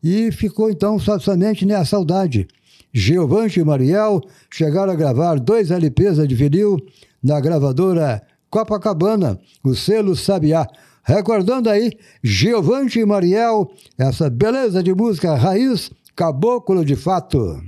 E 0.04 0.32
ficou 0.32 0.71
então 0.71 0.97
somente 0.97 1.63
né, 1.63 1.76
a 1.76 1.86
saudade. 1.86 2.47
Giovante 2.91 3.60
e 3.60 3.63
Mariel 3.63 4.21
chegaram 4.52 4.91
a 4.91 4.95
gravar 4.95 5.39
dois 5.39 5.69
LPs 5.69 6.28
de 6.28 6.34
vinil 6.34 6.78
na 7.21 7.39
gravadora 7.39 8.24
Copacabana, 8.50 9.39
o 9.63 9.76
selo 9.76 10.15
Sabiá. 10.15 10.67
Recordando 11.04 11.69
aí, 11.69 11.91
Giovante 12.24 13.00
e 13.00 13.06
Mariel, 13.06 13.71
essa 14.00 14.32
beleza 14.32 14.82
de 14.82 14.93
música 14.95 15.36
raiz, 15.36 15.91
caboclo 16.15 16.84
de 16.84 16.95
fato. 16.95 17.62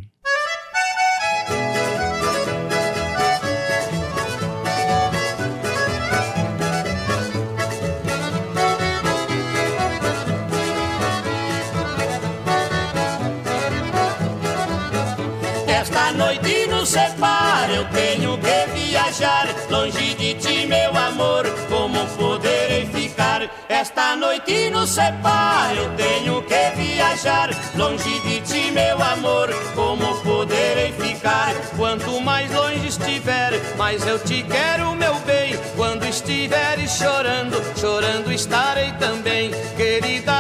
Nos 16.84 16.90
separa, 16.90 17.72
eu 17.72 17.86
tenho 17.86 18.38
que 18.40 18.72
viajar 18.74 19.48
longe 19.70 20.16
de 20.16 20.34
ti, 20.34 20.66
meu 20.68 20.94
amor. 20.94 21.46
Como 21.70 22.06
poderei 22.18 22.86
ficar? 22.88 23.50
Esta 23.70 24.18
noite 24.18 24.70
nos 24.70 24.90
separa, 24.90 25.74
eu 25.76 25.90
tenho 25.96 26.42
que 26.42 26.72
viajar 26.76 27.52
longe 27.78 28.20
de 28.28 28.42
ti, 28.42 28.72
meu 28.72 29.02
amor. 29.02 29.48
Como 29.74 30.14
poderei 30.24 30.92
ficar? 30.92 31.54
Quanto 31.78 32.20
mais 32.20 32.52
longe 32.52 32.88
estiver, 32.88 33.54
mais 33.78 34.06
eu 34.06 34.20
te 34.20 34.44
quero, 34.44 34.94
meu 34.96 35.16
bem. 35.22 35.58
Quando 35.78 36.04
estiveres 36.04 36.92
chorando, 36.98 37.64
chorando 37.80 38.30
estarei 38.30 38.92
também. 39.00 39.52
Querida, 39.78 40.33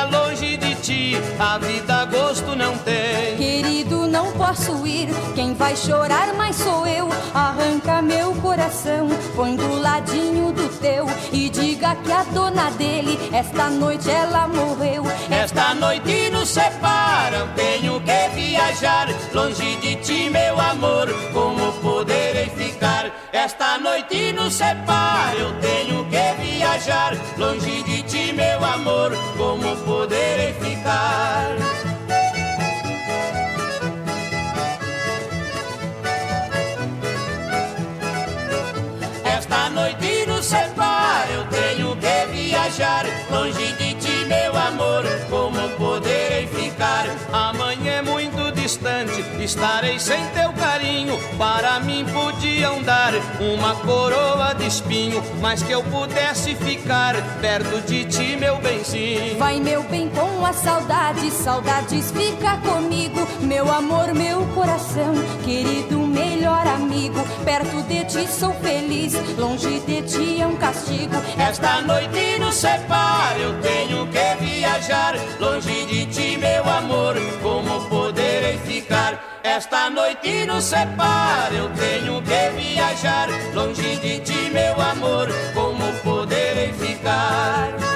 posso 4.53 4.85
ir. 4.85 5.09
Quem 5.33 5.53
vai 5.55 5.75
chorar 5.75 6.33
mais 6.35 6.55
sou 6.55 6.85
eu. 6.85 7.09
Arranca 7.33 8.01
meu 8.01 8.33
coração, 8.35 9.09
põe 9.35 9.55
do 9.55 9.79
ladinho 9.79 10.51
do 10.51 10.69
teu 10.79 11.07
e 11.31 11.49
diga 11.49 11.95
que 11.95 12.11
a 12.11 12.23
dona 12.23 12.69
dele, 12.71 13.17
esta 13.33 13.69
noite 13.69 14.09
ela 14.09 14.47
morreu. 14.47 15.03
Esta 15.29 15.73
noite 15.73 16.29
nos 16.29 16.49
separam, 16.49 17.47
tenho 17.55 17.99
que 18.01 18.29
viajar 18.35 19.07
longe 19.33 19.75
de 19.77 19.95
ti, 19.97 20.29
meu 20.29 20.59
amor. 20.59 21.07
Como 21.33 21.73
poderei 21.81 22.49
ficar? 22.49 23.11
Esta 23.31 23.79
noite 23.79 24.33
nos 24.33 24.53
separa, 24.53 25.35
eu 25.35 25.51
tenho 25.59 26.05
que 26.05 26.41
viajar 26.41 27.17
longe 27.37 27.81
de 27.83 28.03
ti, 28.03 28.33
meu 28.33 28.63
amor. 28.63 29.11
Como 29.35 29.75
poderei 29.77 30.53
ficar? 30.53 31.82
Estarei 49.43 49.99
sem 49.99 50.25
teu 50.27 50.51
carinho. 50.53 51.17
Para 51.37 51.79
mim 51.79 52.05
podiam 52.13 52.81
dar 52.81 53.13
uma 53.39 53.75
coroa 53.75 54.53
de 54.53 54.67
espinho, 54.67 55.21
mas 55.41 55.61
que 55.61 55.71
eu 55.71 55.83
pudesse 55.83 56.55
ficar 56.55 57.15
perto 57.39 57.81
de 57.85 58.05
ti, 58.05 58.35
meu 58.37 58.57
benzinho. 58.57 59.37
Vai, 59.37 59.59
meu 59.59 59.83
bem, 59.83 60.09
com 60.09 60.45
a 60.45 60.53
saudade, 60.53 61.29
saudades 61.31 62.11
fica 62.11 62.57
comigo. 62.57 63.27
Meu 63.41 63.71
amor, 63.71 64.13
meu 64.13 64.45
coração, 64.47 65.13
querido, 65.43 66.02
melhor 66.13 66.65
amigo. 66.67 67.19
Perto 67.43 67.81
de 67.83 68.05
ti 68.05 68.27
sou 68.27 68.53
feliz, 68.53 69.13
longe 69.37 69.79
de 69.81 70.01
ti 70.03 70.41
é 70.41 70.47
um 70.47 70.55
castigo. 70.55 71.15
Esta 71.37 71.81
noite 71.81 72.39
nos 72.39 72.55
separa, 72.55 73.37
eu 73.39 73.59
tenho 73.61 74.07
que 74.07 74.45
viajar 74.45 75.15
longe 75.39 75.85
de 75.85 76.05
ti, 76.05 76.37
meu 76.37 76.63
amor. 76.63 77.15
Como 77.41 77.89
poderei 77.89 78.57
ficar? 78.59 79.19
Esta 79.43 79.89
noite 79.89 80.45
nos 80.45 80.63
separa, 80.63 81.53
eu 81.53 81.69
tenho 81.71 82.21
que 82.21 82.61
viajar 82.61 83.27
longe 83.53 83.97
de 83.97 84.19
ti, 84.19 84.49
meu 84.51 84.79
amor. 84.79 85.27
Como 85.53 85.91
poderei 86.03 86.71
ficar? 86.73 87.92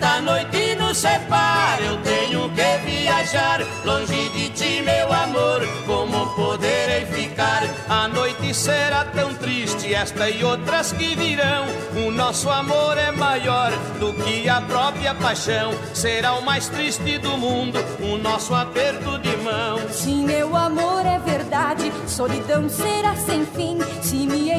Esta 0.00 0.22
noite 0.22 0.74
nos 0.76 0.96
separa, 0.96 1.82
eu 1.82 1.98
tenho 1.98 2.48
que 2.54 2.90
viajar 2.90 3.60
longe 3.84 4.30
de 4.30 4.48
ti, 4.48 4.82
meu 4.82 5.12
amor. 5.12 5.60
Como 5.84 6.34
poderei 6.34 7.04
ficar? 7.04 7.64
A 7.86 8.08
noite 8.08 8.54
será 8.54 9.04
tão 9.04 9.34
triste, 9.34 9.92
esta 9.92 10.30
e 10.30 10.42
outras 10.42 10.92
que 10.92 11.14
virão. 11.14 11.66
O 12.06 12.10
nosso 12.10 12.48
amor 12.48 12.96
é 12.96 13.12
maior 13.12 13.72
do 13.98 14.14
que 14.14 14.48
a 14.48 14.62
própria 14.62 15.14
paixão. 15.14 15.72
Será 15.92 16.32
o 16.32 16.42
mais 16.46 16.70
triste 16.70 17.18
do 17.18 17.36
mundo, 17.36 17.78
o 18.00 18.16
nosso 18.16 18.54
aperto 18.54 19.18
de 19.18 19.36
mão. 19.36 19.80
Sim, 19.90 20.24
meu 20.24 20.56
amor 20.56 21.04
é 21.04 21.18
verdade, 21.18 21.92
solidão 22.06 22.70
será 22.70 23.14
sem 23.16 23.44
fim. 23.44 23.76
Se 24.00 24.26
me 24.26 24.50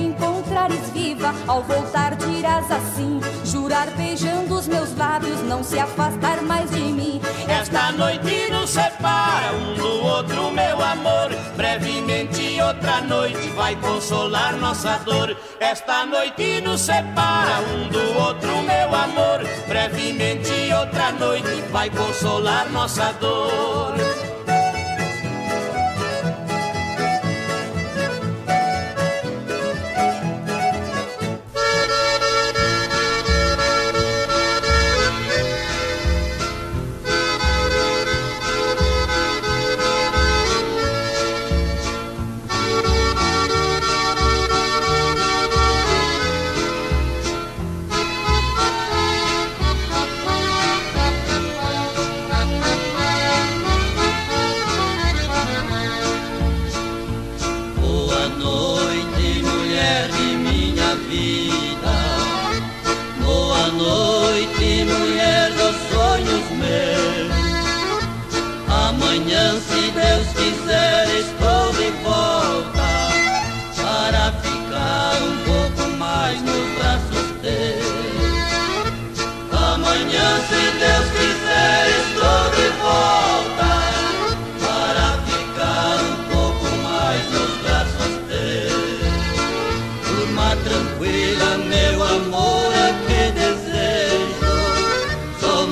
encontrares 0.52 0.90
viva, 0.90 1.34
ao 1.48 1.64
voltar 1.64 2.16
dirás 2.16 2.70
assim: 2.70 3.22
jurar 3.46 3.90
beijando 3.92 4.54
os 4.56 4.68
meus 4.68 4.96
lábios, 4.98 5.42
não 5.44 5.64
se 5.64 5.80
afastar 5.80 6.42
mais 6.42 6.70
de 6.70 6.82
mim. 6.82 7.22
Esta 7.48 7.92
noite 7.94 8.52
nos 8.52 8.70
separa 8.70 9.54
um 9.54 9.74
do 9.76 10.06
outro, 10.06 10.52
meu 10.52 10.82
amor. 10.82 11.30
Brevemente 11.56 12.62
outra 12.62 13.02
noite 13.02 13.48
vai 13.56 13.76
consolar 13.78 14.58
nossa 14.58 14.98
dor. 15.06 15.36
Esta 15.60 16.06
noite 16.06 16.62
nos 16.62 16.82
separa 16.82 17.62
um 17.74 17.88
do 17.88 18.20
outro, 18.20 18.52
meu 18.64 18.94
amor. 18.94 19.40
Brevemente 19.68 20.74
outra 20.78 21.12
noite 21.14 21.62
vai 21.72 21.90
consolar 21.90 22.70
nossa 22.72 23.14
dor. 23.14 24.11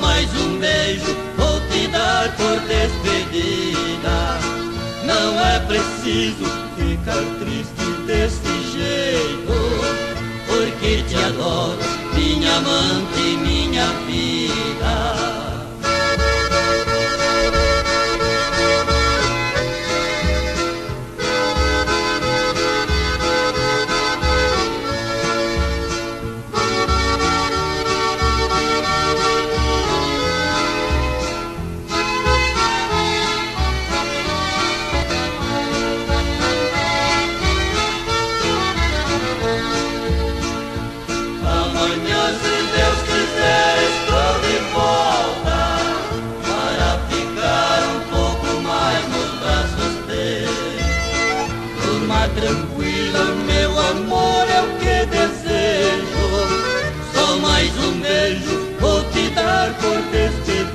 mais 0.02 0.30
um 0.42 0.58
beijo 0.60 1.16
vou 1.38 1.60
te 1.70 1.88
dar 1.88 2.36
por 2.36 2.60
despedida. 2.68 4.40
Não 5.04 5.40
é 5.40 5.60
preciso 5.62 6.46
ficar 6.78 7.24
triste 7.40 7.86
desse 8.06 8.72
jeito, 8.72 9.54
porque 10.48 11.04
te 11.04 11.16
adoro, 11.16 11.80
minha 12.14 12.58
amante, 12.58 13.38
minha 13.42 13.88
filha. 14.06 14.29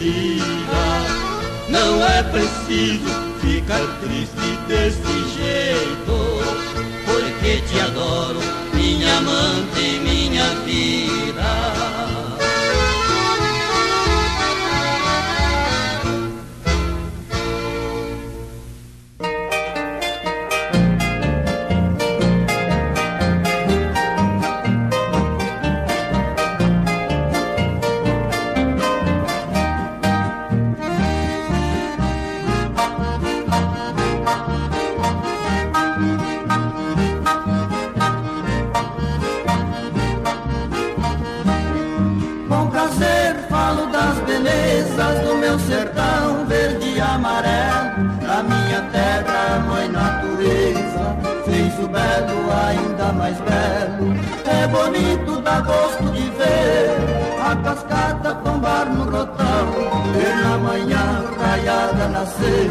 vida. 0.04 0.44
Não 1.68 2.04
é 2.04 2.22
preciso 2.24 3.08
ficar 3.40 3.80
triste 4.02 4.58
desse 4.68 5.23
gosto 55.64 56.12
de 56.12 56.30
ver 56.30 57.14
a 57.42 57.56
cascata 57.56 58.34
tombar 58.36 58.86
no 58.86 59.04
rotal 59.04 59.66
e 60.14 60.42
na 60.42 60.58
manhã 60.58 61.24
raiada 61.38 62.08
nascer 62.08 62.70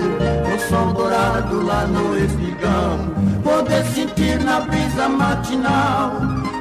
o 0.53 0.69
sol 0.69 0.93
dourado 0.93 1.61
lá 1.65 1.85
no 1.85 2.17
espigão. 2.17 2.99
Poder 3.43 3.85
sentir 3.85 4.39
na 4.43 4.61
brisa 4.61 5.09
matinal 5.09 6.11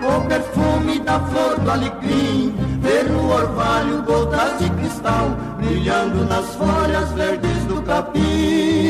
o 0.02 0.28
perfume 0.28 0.98
da 1.00 1.20
flor 1.20 1.58
do 1.60 1.70
alecrim, 1.70 2.54
ver 2.80 3.10
o 3.10 3.28
orvalho 3.30 4.02
gotas 4.02 4.58
de 4.58 4.68
cristal 4.70 5.30
brilhando 5.58 6.24
nas 6.26 6.54
folhas 6.56 7.12
verdes 7.12 7.64
do 7.66 7.80
capim. 7.82 8.81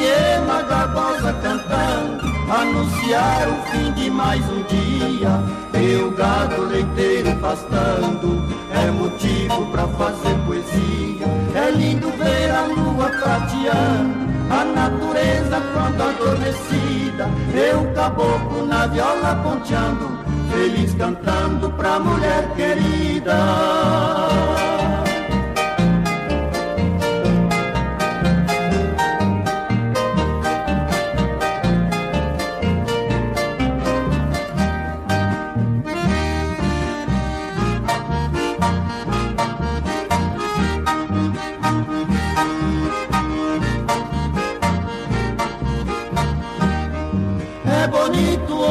Iema 0.00 0.62
garbosa 0.62 1.32
cantando, 1.42 2.24
anunciar 2.50 3.48
o 3.48 3.70
fim 3.70 3.92
de 3.92 4.10
mais 4.10 4.40
um 4.48 4.62
dia. 4.62 5.42
E 5.78 5.96
o 5.96 6.10
gado 6.12 6.64
leiteiro 6.64 7.36
pastando, 7.36 8.42
é 8.72 8.90
motivo 8.90 9.66
para 9.70 9.86
fazer 9.88 10.34
poesia. 10.46 11.26
É 11.54 11.70
lindo 11.70 12.10
ver 12.12 12.50
a 12.50 12.62
lua 12.62 13.10
prateando, 13.10 14.26
a 14.48 14.64
natureza 14.64 15.60
quando 15.74 16.02
adormecida. 16.02 17.28
E 17.54 17.74
o 17.74 17.94
caboclo 17.94 18.66
na 18.66 18.86
viola 18.86 19.34
ponteando, 19.42 20.18
feliz 20.50 20.94
cantando 20.94 21.70
pra 21.72 22.00
mulher 22.00 22.48
querida. 22.56 23.36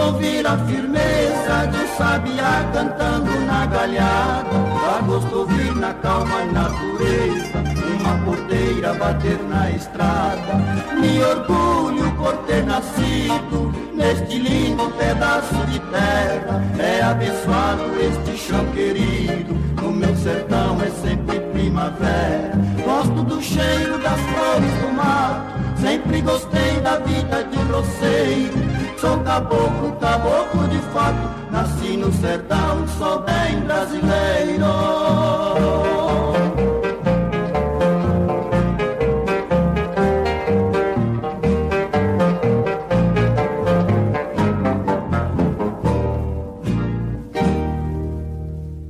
ouvir 0.10 0.46
a 0.46 0.58
firmeza 0.58 1.68
de 1.72 1.88
sabiá 1.98 2.68
cantando 2.74 3.32
na 3.46 3.66
galhada. 3.68 4.50
Dá 4.82 5.02
gosto 5.06 5.40
ouvir 5.40 5.76
na 5.76 5.94
calma 5.94 6.46
natureza, 6.46 7.60
uma 8.00 8.18
porteira 8.26 8.94
bater 8.94 9.40
na 9.44 9.70
estrada. 9.70 10.56
Me 11.00 11.22
orgulho 11.22 12.12
por 12.18 12.36
ter 12.48 12.64
nascido 12.66 13.72
neste 13.94 14.40
lindo 14.40 14.90
pedaço 14.98 15.56
de 15.68 15.80
terra. 15.80 16.64
É 16.80 17.04
abençoado 17.04 17.84
este 18.02 18.38
chão 18.38 18.66
querido, 18.74 19.54
no 19.82 19.92
meu 19.92 20.16
sertão 20.16 20.78
é 20.82 20.90
sempre 20.90 21.40
primavera. 21.52 22.54
Gosto 22.84 23.24
do 23.24 23.42
cheiro 23.42 24.00
das 24.00 24.20
flores 24.20 24.74
do 24.82 24.92
mar 24.94 25.49
Sempre 25.82 26.22
gostei 26.22 26.82
da 26.82 26.98
vida 27.00 27.44
de 27.44 27.58
roceiro 27.72 28.70
Sou 29.00 29.18
caboclo, 29.24 29.96
caboclo 29.96 30.68
de 30.68 30.80
fato. 30.92 31.52
Nasci 31.52 31.96
no 31.96 32.12
sertão, 32.12 32.86
sou 32.98 33.24
bem 33.24 33.62
brasileiro. 33.62 34.66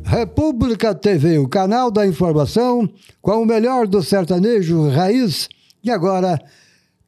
República 0.04 0.96
TV, 0.96 1.38
o 1.38 1.48
canal 1.48 1.92
da 1.92 2.08
informação, 2.08 2.90
com 3.22 3.44
o 3.44 3.46
melhor 3.46 3.86
do 3.86 4.02
sertanejo 4.02 4.90
raiz. 4.90 5.48
E 5.84 5.92
agora, 5.92 6.42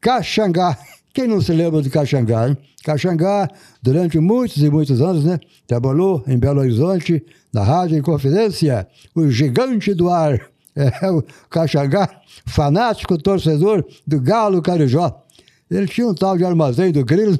Caxangá. 0.02 0.78
Quem 1.14 1.28
não 1.28 1.39
se 1.39 1.54
lembra 1.54 1.82
de 1.82 1.89
Caxangá, 1.89 2.49
hein? 2.49 2.58
Caxangá, 2.84 3.47
durante 3.84 4.20
muitos 4.20 4.64
e 4.64 4.70
muitos 4.70 5.02
anos, 5.02 5.24
né? 5.24 5.39
Trabalhou 5.68 6.24
em 6.28 6.38
Belo 6.38 6.62
Horizonte, 6.62 7.24
na 7.54 7.64
Rádio 7.64 7.97
Inconfidência, 7.97 8.88
o 9.14 9.30
gigante 9.30 9.93
do 9.93 10.10
ar. 10.10 10.39
É 10.74 11.12
o 11.12 11.22
Caxangá, 11.49 12.10
fanático 12.45 13.18
torcedor 13.18 13.86
do 14.08 14.22
Galo 14.22 14.62
Carijó. 14.62 15.22
Ele 15.70 15.86
tinha 15.86 16.08
um 16.08 16.14
tal 16.14 16.38
de 16.38 16.45
armazém 16.45 16.93
do 16.93 17.04
grilo. 17.04 17.38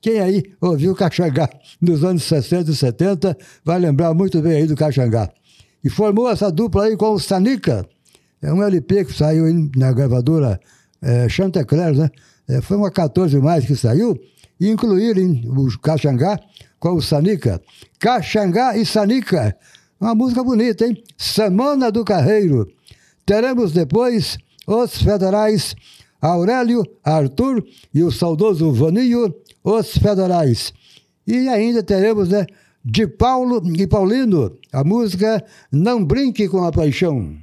Quem 0.00 0.18
aí 0.18 0.42
ouviu 0.60 0.92
Caxangá 0.92 1.48
nos 1.80 2.02
anos 2.02 2.24
60 2.24 2.72
e 2.72 2.74
70 2.74 3.38
vai 3.64 3.78
lembrar 3.78 4.12
muito 4.14 4.42
bem 4.42 4.56
aí 4.56 4.66
do 4.66 4.74
Caxangá. 4.74 5.30
E 5.84 5.88
formou 5.88 6.28
essa 6.28 6.50
dupla 6.50 6.86
aí 6.86 6.96
com 6.96 7.12
o 7.12 7.20
Sanica. 7.20 7.86
É 8.42 8.52
um 8.52 8.60
LP 8.60 9.04
que 9.04 9.12
saiu 9.12 9.44
na 9.76 9.92
gravadora 9.92 10.60
é, 11.02 11.28
Chantecler, 11.28 11.94
né? 11.94 12.10
É, 12.48 12.60
foi 12.60 12.76
uma 12.76 12.90
14 12.90 13.38
mais 13.38 13.64
que 13.64 13.74
saiu, 13.74 14.18
e 14.58 14.68
incluíram 14.68 15.22
o 15.46 15.78
Caxangá 15.80 16.38
com 16.78 16.94
o 16.94 17.02
Sanica. 17.02 17.60
Caxangá 17.98 18.76
e 18.76 18.86
Sanica. 18.86 19.56
Uma 20.00 20.14
música 20.14 20.42
bonita, 20.42 20.86
hein? 20.86 21.02
Semana 21.16 21.90
do 21.90 22.04
Carreiro. 22.04 22.66
Teremos 23.24 23.72
depois 23.72 24.38
os 24.66 25.02
federais 25.02 25.74
Aurélio, 26.20 26.82
Arthur 27.04 27.64
e 27.92 28.02
o 28.02 28.10
saudoso 28.10 28.72
Vaninho, 28.72 29.34
os 29.62 29.98
federais. 29.98 30.72
E 31.26 31.48
ainda 31.48 31.82
teremos, 31.82 32.28
né, 32.28 32.46
de 32.84 33.06
Paulo 33.06 33.62
e 33.76 33.86
Paulino, 33.86 34.56
a 34.72 34.84
música 34.84 35.44
Não 35.70 36.04
Brinque 36.04 36.48
com 36.48 36.64
a 36.64 36.72
Paixão. 36.72 37.36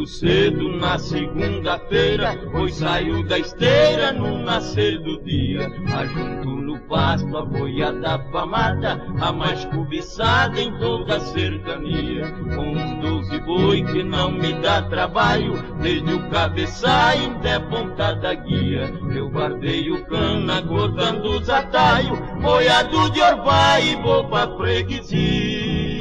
Levanto 0.00 0.06
cedo 0.06 0.76
na 0.76 0.98
segunda-feira, 0.98 2.38
pois 2.52 2.76
saio 2.76 3.22
da 3.24 3.38
esteira 3.38 4.12
no 4.12 4.38
nascer 4.38 4.98
do 4.98 5.20
dia. 5.22 5.66
Ajunto 5.94 6.48
no 6.48 6.78
pasto 6.88 7.36
a 7.36 7.44
boiada 7.44 8.18
famada, 8.32 9.02
a 9.20 9.32
mais 9.32 9.64
cobiçada 9.66 10.60
em 10.60 10.72
toda 10.78 11.16
a 11.16 11.20
cercania. 11.20 12.30
Com 12.54 12.72
uns 12.72 13.00
doze 13.00 13.40
boi 13.40 13.84
que 13.84 14.02
não 14.02 14.30
me 14.30 14.54
dá 14.54 14.82
trabalho, 14.82 15.62
desde 15.80 16.14
o 16.14 16.30
cabeçalho 16.30 17.32
até 17.36 17.54
a 17.54 17.60
ponta 17.60 18.14
da 18.14 18.34
guia. 18.34 18.90
Eu 19.14 19.28
guardei 19.28 19.90
o 19.90 20.04
cana 20.06 20.62
cortando 20.62 21.26
os 21.26 21.48
atalhos, 21.50 22.18
boiado 22.40 23.10
de 23.10 23.20
orvalho 23.20 23.84
e 23.84 23.96
vou 23.96 24.24
pra 24.28 24.48
freguesia. 24.56 26.00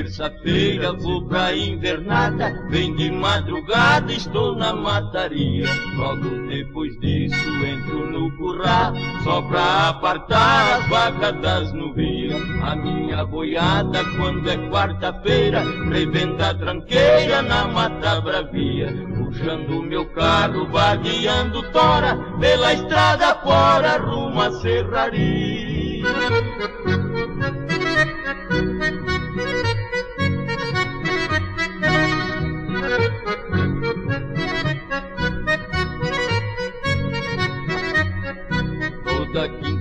Terça-feira 0.00 0.94
vou 0.94 1.26
pra 1.26 1.54
invernada, 1.54 2.66
vem 2.70 2.94
de 2.96 3.10
madrugada, 3.10 4.10
estou 4.12 4.56
na 4.56 4.74
mataria. 4.74 5.66
Logo 5.96 6.48
depois 6.48 6.98
disso 7.00 7.66
entro 7.66 8.10
no 8.10 8.34
curral, 8.38 8.94
só 9.22 9.42
pra 9.42 9.88
apartar 9.90 10.78
as 10.78 10.88
vacas 10.88 11.40
das 11.42 11.72
nuvias. 11.72 12.40
A 12.62 12.74
minha 12.74 13.24
boiada, 13.26 14.02
quando 14.16 14.48
é 14.48 14.56
quarta-feira, 14.70 15.62
rebenta 15.90 16.50
a 16.50 16.54
tranqueira 16.54 17.42
na 17.42 17.68
mata 17.68 18.20
bravia. 18.22 18.88
Puxando 19.18 19.82
meu 19.82 20.06
carro, 20.12 20.66
vagueando 20.68 21.62
tora, 21.72 22.16
pela 22.40 22.72
estrada 22.72 23.34
fora, 23.36 23.98
rumo 23.98 24.40
à 24.40 24.50
serraria. 24.60 26.00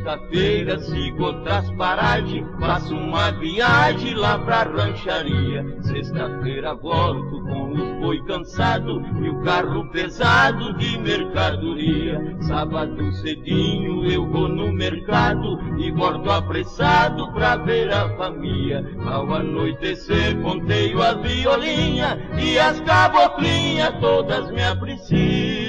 Toda 0.10 0.18
quinta-feira 0.18 0.80
sigo 0.80 1.24
outras 1.24 1.70
paragens, 1.74 2.44
faço 2.60 2.96
uma 2.96 3.30
viagem 3.34 4.16
lá 4.16 4.40
pra 4.40 4.64
rancharia. 4.64 5.64
Sexta-feira 5.82 6.74
volto 6.74 7.44
com 7.44 7.74
os 7.74 8.00
boi 8.00 8.24
cansado 8.26 9.04
e 9.22 9.30
o 9.30 9.40
carro 9.44 9.88
pesado 9.92 10.74
de 10.80 10.98
mercadoria. 10.98 12.20
Sábado 12.42 13.12
cedinho 13.12 14.04
eu 14.10 14.28
vou 14.32 14.48
no 14.48 14.72
mercado 14.72 15.60
e 15.78 15.92
volto 15.92 16.32
apressado 16.32 17.32
pra 17.34 17.58
ver 17.58 17.94
a 17.94 18.10
família. 18.18 18.84
Ao 19.06 19.32
anoitecer 19.32 20.42
ponteio 20.42 21.04
as 21.04 21.18
violinhas 21.22 22.18
e 22.36 22.58
as 22.58 22.80
caboclinhas 22.80 23.94
todas 24.00 24.50
me 24.50 24.64
apreciam. 24.64 25.69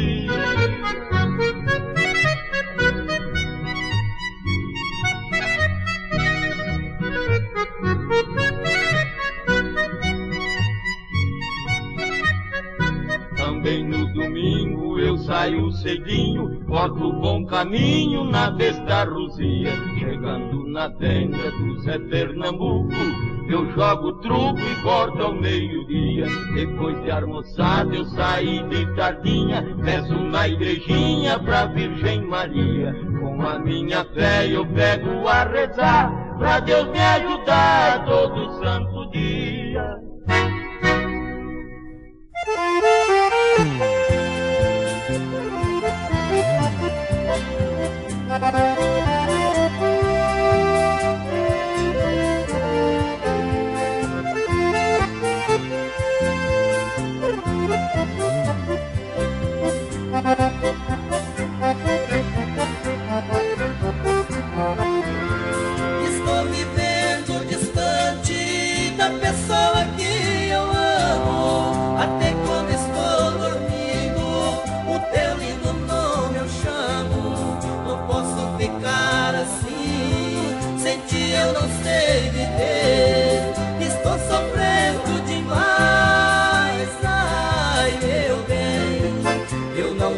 Cedinho, 15.80 16.64
corto 16.66 17.12
bom 17.12 17.44
caminho 17.46 18.24
na 18.24 18.50
besta 18.50 19.04
Rosia. 19.04 19.72
Chegando 19.98 20.66
na 20.68 20.90
tenda 20.90 21.50
do 21.50 21.80
Zé 21.82 21.98
Pernambuco, 21.98 22.94
eu 23.48 23.70
jogo 23.72 24.12
truco 24.20 24.60
e 24.60 24.82
corto 24.82 25.22
ao 25.22 25.34
meio-dia. 25.34 26.26
Depois 26.54 27.02
de 27.02 27.10
almoçado 27.10 27.94
eu 27.94 28.04
saí 28.04 28.62
de 28.68 28.86
tardinha, 28.94 29.64
peço 29.84 30.14
na 30.14 30.48
igrejinha 30.48 31.38
pra 31.38 31.66
Virgem 31.66 32.26
Maria. 32.26 32.94
Com 33.20 33.42
a 33.42 33.58
minha 33.58 34.04
fé 34.14 34.46
eu 34.48 34.66
pego 34.66 35.26
a 35.26 35.44
rezar, 35.44 36.36
pra 36.38 36.60
Deus 36.60 36.88
me 36.90 37.00
ajudar 37.00 38.04
todo 38.04 38.52
santo 38.62 39.10
dia. 39.10 40.09
Estou 48.50 48.74
me 48.74 48.79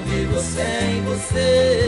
vivo 0.07 0.41
sem 0.41 1.03
você. 1.03 1.82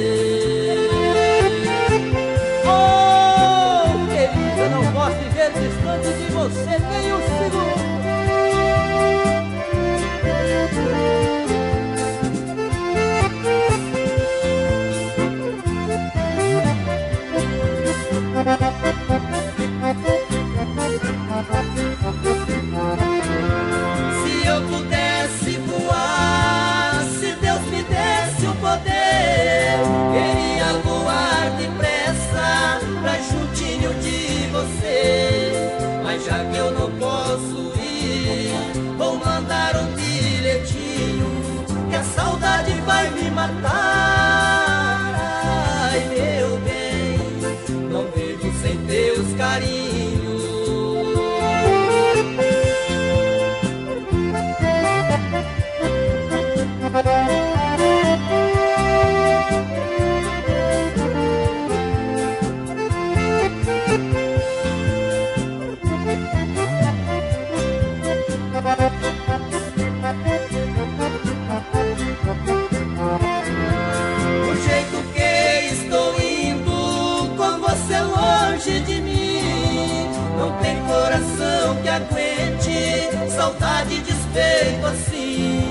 Despeito 84.35 84.87
assim. 84.87 85.62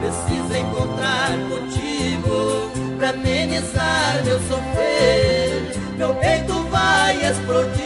Preciso 0.00 0.56
encontrar 0.56 1.30
contigo 1.48 2.70
pra 2.98 3.10
amenizar 3.10 4.22
meu 4.24 4.40
sofrer. 4.40 5.72
Meu 5.96 6.14
peito 6.16 6.52
vai 6.64 7.16
explodir. 7.24 7.82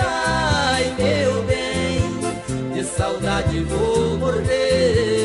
Ai, 0.00 0.94
meu 0.96 1.42
bem, 1.42 2.72
de 2.72 2.84
saudade 2.84 3.60
vou 3.64 4.16
morrer. 4.18 5.17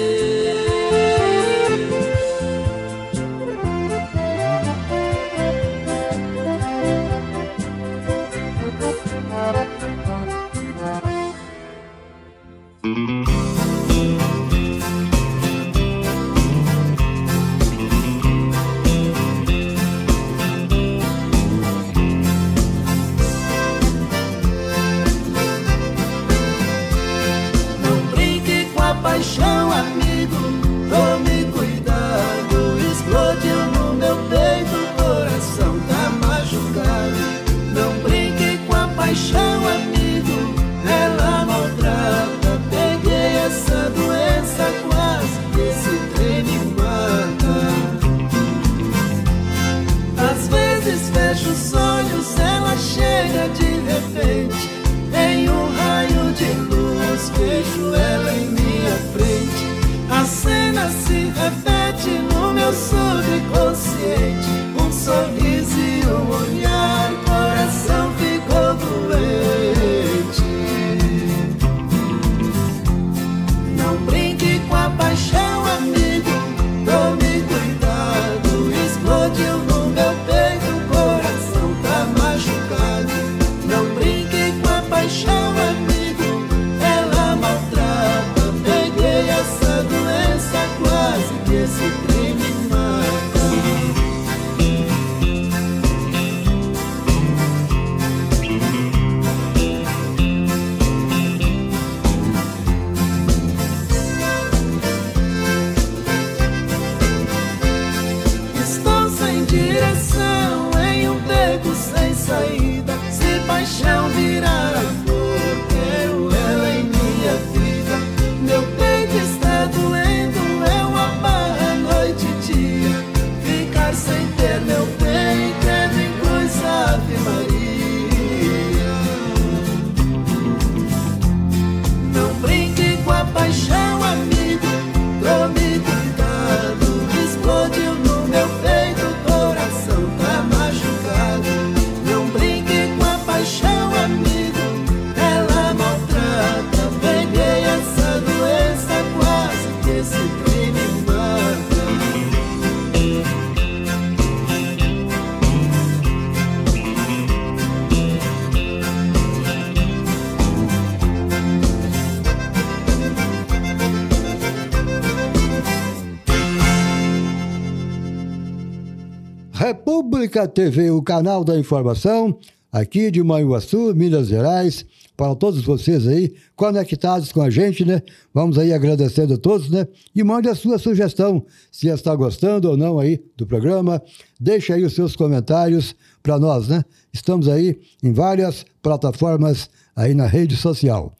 República 170.33 170.47
TV, 170.47 170.89
o 170.89 171.01
canal 171.01 171.43
da 171.43 171.59
informação, 171.59 172.35
aqui 172.71 173.11
de 173.11 173.21
Manhuaçu, 173.21 173.93
Minas 173.93 174.27
Gerais, 174.27 174.83
para 175.15 175.35
todos 175.35 175.63
vocês 175.63 176.07
aí 176.07 176.33
conectados 176.55 177.31
com 177.31 177.39
a 177.39 177.51
gente, 177.51 177.85
né? 177.85 178.01
Vamos 178.33 178.57
aí 178.57 178.73
agradecendo 178.73 179.35
a 179.35 179.37
todos, 179.37 179.69
né? 179.69 179.87
E 180.15 180.23
mande 180.23 180.49
a 180.49 180.55
sua 180.55 180.79
sugestão, 180.79 181.45
se 181.71 181.87
está 181.87 182.15
gostando 182.15 182.67
ou 182.67 182.75
não 182.75 182.97
aí 182.97 183.23
do 183.37 183.45
programa. 183.45 184.01
Deixe 184.39 184.73
aí 184.73 184.83
os 184.83 184.95
seus 184.95 185.15
comentários 185.15 185.95
para 186.23 186.39
nós, 186.39 186.67
né? 186.67 186.83
Estamos 187.13 187.47
aí 187.47 187.79
em 188.01 188.11
várias 188.11 188.65
plataformas 188.81 189.69
aí 189.95 190.15
na 190.15 190.25
rede 190.25 190.55
social. 190.55 191.13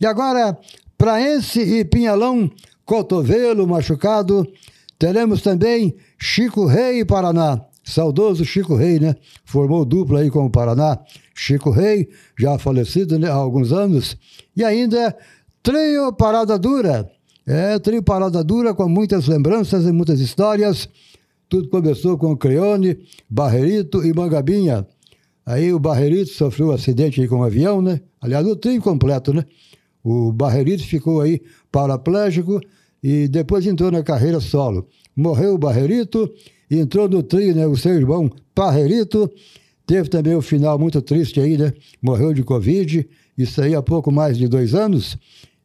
E 0.00 0.06
agora, 0.06 0.58
Praense 0.98 1.60
e 1.60 1.84
Pinhalão, 1.84 2.50
cotovelo 2.84 3.64
machucado, 3.64 4.44
teremos 4.98 5.40
também 5.40 5.94
Chico 6.18 6.66
Rei 6.66 7.04
Paraná. 7.04 7.64
Saudoso 7.86 8.44
Chico 8.44 8.74
Rei, 8.74 8.98
né? 8.98 9.14
Formou 9.44 9.84
dupla 9.84 10.20
aí 10.20 10.28
com 10.28 10.44
o 10.44 10.50
Paraná. 10.50 10.98
Chico 11.32 11.70
Rei, 11.70 12.08
já 12.38 12.58
falecido 12.58 13.16
né, 13.16 13.30
há 13.30 13.34
alguns 13.34 13.72
anos. 13.72 14.16
E 14.56 14.64
ainda 14.64 15.16
Trio 15.62 16.12
Parada 16.12 16.58
Dura. 16.58 17.08
É, 17.46 17.78
Trio 17.78 18.02
Parada 18.02 18.42
Dura 18.42 18.74
com 18.74 18.88
muitas 18.88 19.28
lembranças 19.28 19.86
e 19.86 19.92
muitas 19.92 20.18
histórias. 20.18 20.88
Tudo 21.48 21.68
começou 21.68 22.18
com 22.18 22.36
Creone, 22.36 22.98
Barrerito 23.30 24.04
e 24.04 24.12
Mangabinha. 24.12 24.84
Aí 25.46 25.72
o 25.72 25.78
Barrerito 25.78 26.32
sofreu 26.32 26.68
um 26.68 26.72
acidente 26.72 27.20
aí 27.20 27.28
com 27.28 27.36
um 27.36 27.44
avião, 27.44 27.80
né? 27.80 28.00
Aliás, 28.20 28.44
o 28.44 28.56
trio 28.56 28.82
completo, 28.82 29.32
né? 29.32 29.44
O 30.02 30.32
Barrerito 30.32 30.82
ficou 30.82 31.20
aí 31.20 31.40
paraplégico 31.70 32.60
e 33.00 33.28
depois 33.28 33.64
entrou 33.64 33.92
na 33.92 34.02
carreira 34.02 34.40
solo. 34.40 34.88
Morreu 35.14 35.54
o 35.54 35.58
Barrerito 35.58 36.28
entrou 36.70 37.08
no 37.08 37.22
trio, 37.22 37.54
né? 37.54 37.66
O 37.66 37.76
seu 37.76 37.94
irmão 37.94 38.30
Parrerito. 38.54 39.30
Teve 39.86 40.08
também 40.08 40.34
o 40.34 40.38
um 40.38 40.42
final 40.42 40.78
muito 40.78 41.00
triste 41.00 41.40
aí, 41.40 41.56
né? 41.56 41.72
Morreu 42.02 42.34
de 42.34 42.42
Covid, 42.42 43.06
isso 43.38 43.62
aí 43.62 43.74
há 43.74 43.82
pouco 43.82 44.10
mais 44.10 44.36
de 44.36 44.48
dois 44.48 44.74
anos. 44.74 45.16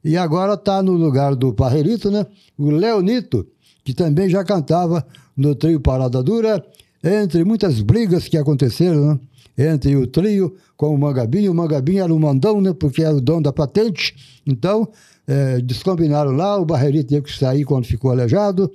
E 0.04 0.16
agora 0.16 0.54
está 0.54 0.84
no 0.84 0.94
lugar 0.94 1.36
do 1.36 1.54
Parrerito, 1.54 2.12
né? 2.12 2.26
O 2.58 2.70
Leonito, 2.70 3.48
que 3.84 3.94
também 3.94 4.30
já 4.30 4.44
cantava 4.44 5.06
no 5.36 5.56
trio 5.56 5.80
Parada 5.80 6.22
Dura, 6.22 6.64
entre 7.04 7.44
muitas 7.44 7.82
brigas 7.82 8.28
que 8.28 8.38
aconteceram, 8.38 9.08
né? 9.08 9.20
Entre 9.58 9.96
o 9.96 10.06
trio 10.06 10.56
com 10.78 10.94
o 10.94 10.98
Mangabinho. 10.98 11.52
O 11.52 11.56
Mangabinho 11.56 12.04
era 12.04 12.14
o 12.14 12.20
mandão, 12.20 12.62
né? 12.62 12.74
Porque 12.74 13.04
era 13.04 13.16
o 13.16 13.22
dono 13.22 13.42
da 13.42 13.52
patente. 13.52 14.16
Então, 14.46 14.88
é, 15.28 15.60
descombinaram 15.62 16.32
lá, 16.32 16.60
o 16.60 16.66
Barrerito 16.66 17.10
teve 17.10 17.24
que 17.24 17.38
sair 17.38 17.64
quando 17.64 17.86
ficou 17.86 18.12
aleijado 18.12 18.72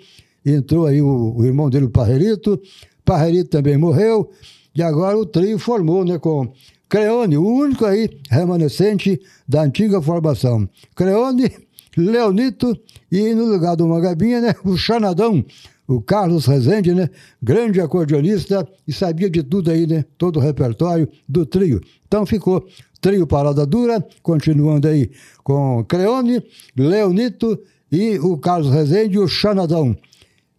entrou 0.53 0.86
aí 0.86 1.01
o, 1.03 1.34
o 1.36 1.44
irmão 1.44 1.68
dele, 1.70 1.86
o 1.86 1.90
Parrerito. 1.90 2.61
Parrerito 3.05 3.51
também 3.51 3.76
morreu. 3.76 4.30
E 4.74 4.82
agora 4.82 5.16
o 5.16 5.24
trio 5.24 5.59
formou, 5.59 6.05
né, 6.05 6.18
com 6.18 6.53
Creone, 6.88 7.36
o 7.36 7.47
único 7.47 7.84
aí 7.84 8.11
remanescente 8.30 9.20
da 9.49 9.62
antiga 9.62 10.01
formação. 10.01 10.68
Creone, 10.94 11.51
Leonito 11.97 12.78
e 13.11 13.34
no 13.34 13.47
lugar 13.47 13.74
do 13.74 13.88
Magabinha, 13.88 14.40
né, 14.40 14.55
o 14.64 14.76
Chanadão, 14.76 15.44
o 15.88 16.01
Carlos 16.01 16.47
Rezende, 16.47 16.92
né, 16.94 17.09
grande 17.42 17.80
acordeonista 17.80 18.68
e 18.86 18.92
sabia 18.92 19.30
de 19.30 19.42
tudo 19.42 19.70
aí, 19.70 19.86
né, 19.86 20.05
todo 20.18 20.36
o 20.36 20.42
repertório 20.42 21.09
do 21.28 21.47
trio. 21.47 21.80
Então 22.07 22.26
ficou 22.26 22.66
trio 23.01 23.26
Parada 23.26 23.64
Dura, 23.64 24.05
continuando 24.22 24.88
aí 24.88 25.11
com 25.42 25.84
Creone, 25.84 26.42
Leonito 26.76 27.59
e 27.90 28.18
o 28.18 28.36
Carlos 28.36 28.72
Rezende 28.72 29.16
e 29.16 29.18
o 29.18 29.28
Xanadão. 29.28 29.97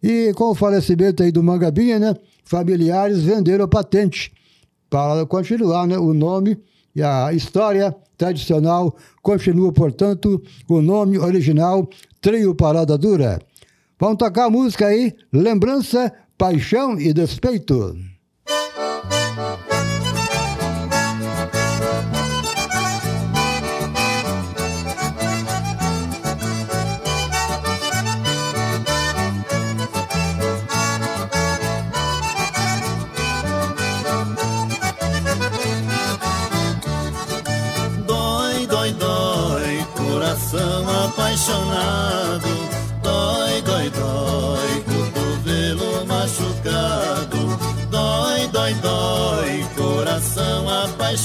E 0.02 0.32
com 0.34 0.50
o 0.50 0.54
falecimento 0.54 1.22
aí 1.22 1.32
do 1.32 1.42
Mangabinha, 1.42 1.98
né, 1.98 2.14
familiares 2.44 3.22
venderam 3.22 3.64
a 3.64 3.68
patente 3.68 4.32
para 4.88 5.26
continuar 5.26 5.86
né, 5.86 5.98
o 5.98 6.14
nome 6.14 6.58
e 6.94 7.02
a 7.02 7.32
história 7.32 7.94
tradicional 8.16 8.96
continua, 9.22 9.72
portanto, 9.72 10.42
o 10.68 10.80
nome 10.80 11.18
original 11.18 11.88
Trio 12.20 12.54
Parada 12.54 12.96
Dura. 12.98 13.38
Vamos 13.98 14.18
tocar 14.18 14.46
a 14.46 14.50
música 14.50 14.86
aí, 14.86 15.14
Lembrança, 15.32 16.12
Paixão 16.36 16.98
e 16.98 17.12
Despeito. 17.12 17.96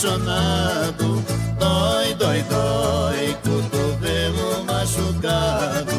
Apaixonado. 0.04 1.24
Dói, 1.58 2.14
dói, 2.16 2.44
dói, 2.44 3.38
cotovelo 3.44 4.66
machucado. 4.66 5.96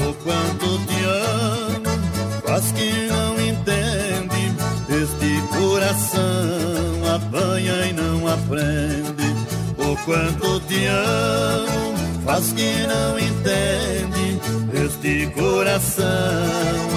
O 0.00 0.14
quanto 0.24 0.78
te 0.86 1.04
amo, 1.04 2.42
faz 2.46 2.72
que 2.72 3.08
não 3.08 3.34
entende. 3.40 4.52
Este 4.88 5.40
coração 5.56 7.14
apanha 7.14 7.86
e 7.86 7.92
não 7.92 8.26
aprende. 8.28 9.34
O 9.78 9.96
quanto 10.04 10.60
te 10.66 10.86
amo, 10.86 11.94
faz 12.24 12.52
que 12.52 12.86
não 12.86 13.18
entende. 13.18 14.40
Este 14.72 15.26
coração 15.34 16.06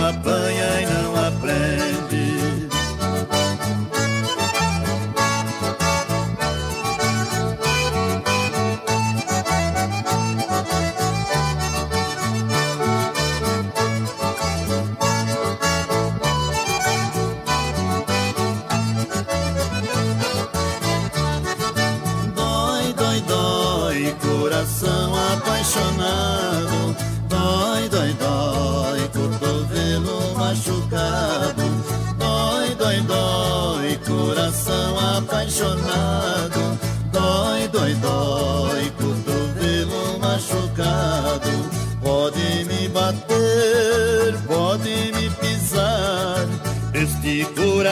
apanha 0.07 0.81
e 0.81 0.85
não 0.85 1.27
aprende. 1.27 1.94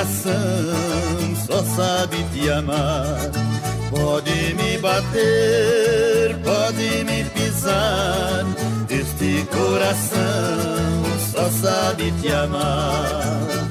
Coração 0.04 1.36
só 1.48 1.64
sabe 1.64 2.18
te 2.34 2.50
amar. 2.50 3.32
Pode 3.90 4.54
me 4.56 4.78
bater, 4.80 6.36
pode 6.44 7.04
me 7.06 7.24
pisar. 7.26 8.46
Este 8.90 9.46
coração 9.46 11.04
só 11.32 11.50
sabe 11.50 12.12
te 12.22 12.32
amar. 12.34 13.63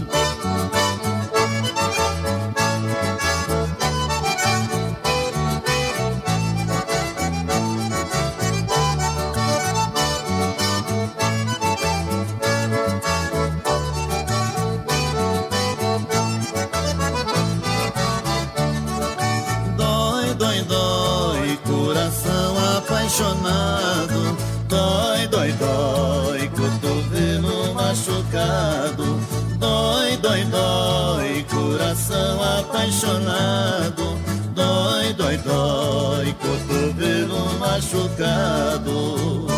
Apaixonado. 23.23 24.37
Dói, 24.69 25.27
dói, 25.29 25.53
dói, 25.53 26.49
cotovelo 26.49 27.75
machucado. 27.75 29.21
Dói, 29.59 30.17
dói, 30.17 30.45
dói, 30.45 31.45
coração 31.45 32.43
apaixonado. 32.43 34.19
Dói, 34.55 35.13
dói, 35.15 35.37
dói, 35.39 36.35
cotovelo 36.35 37.59
machucado. 37.59 39.52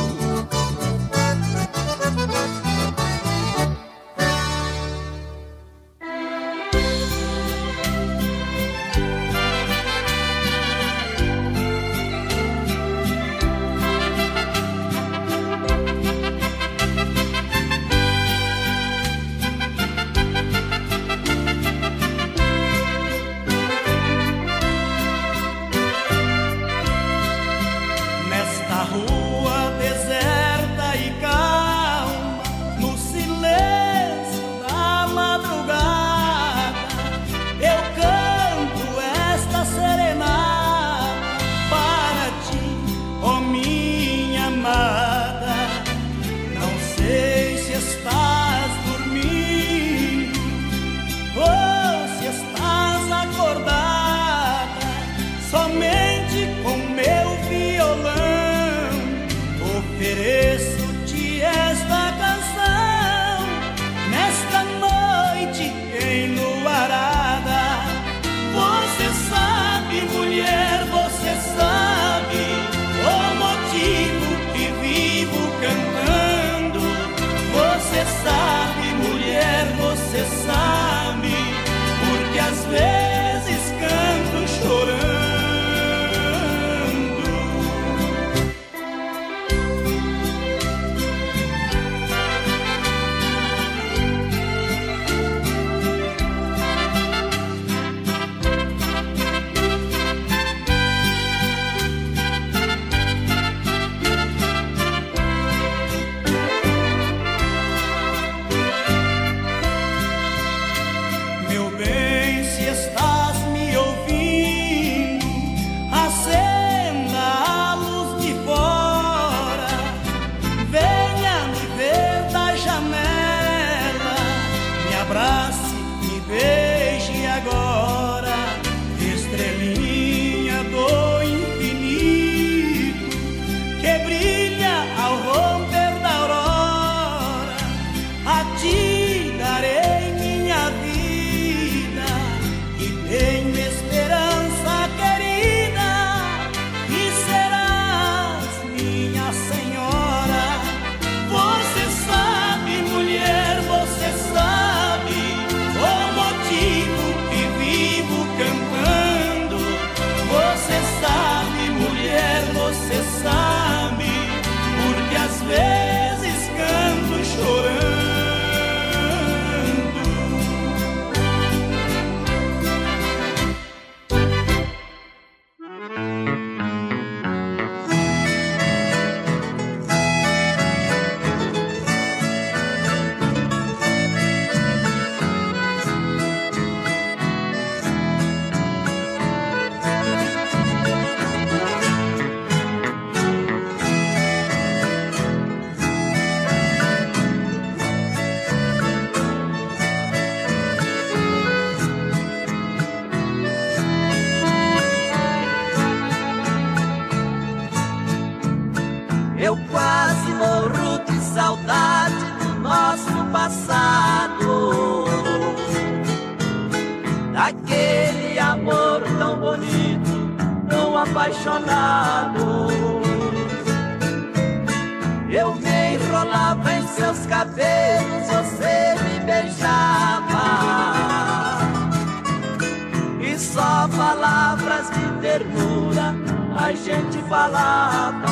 Gente 237.35 238.24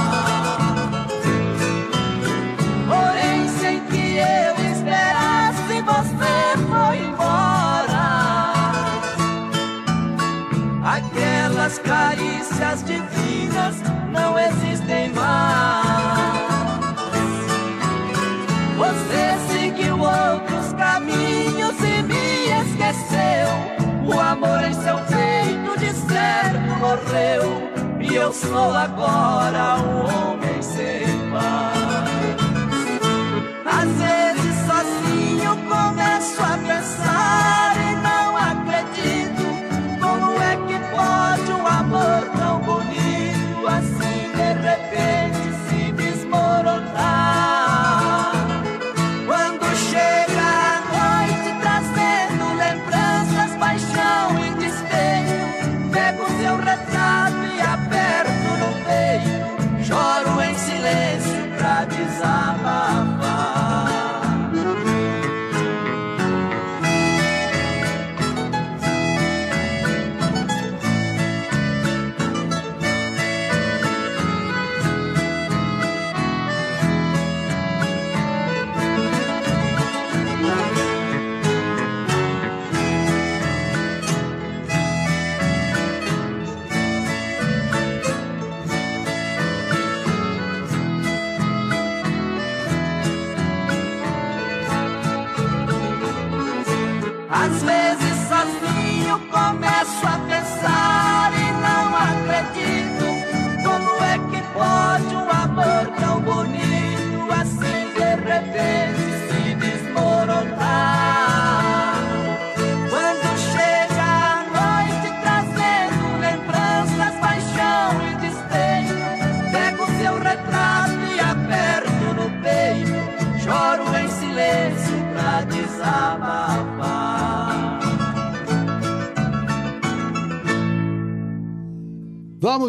eu 28.14 28.32
sou 28.32 28.70
agora 28.74 29.76
um 29.78 30.32
homem 30.32 30.62
sem 30.62 31.30
paz. 31.30 31.71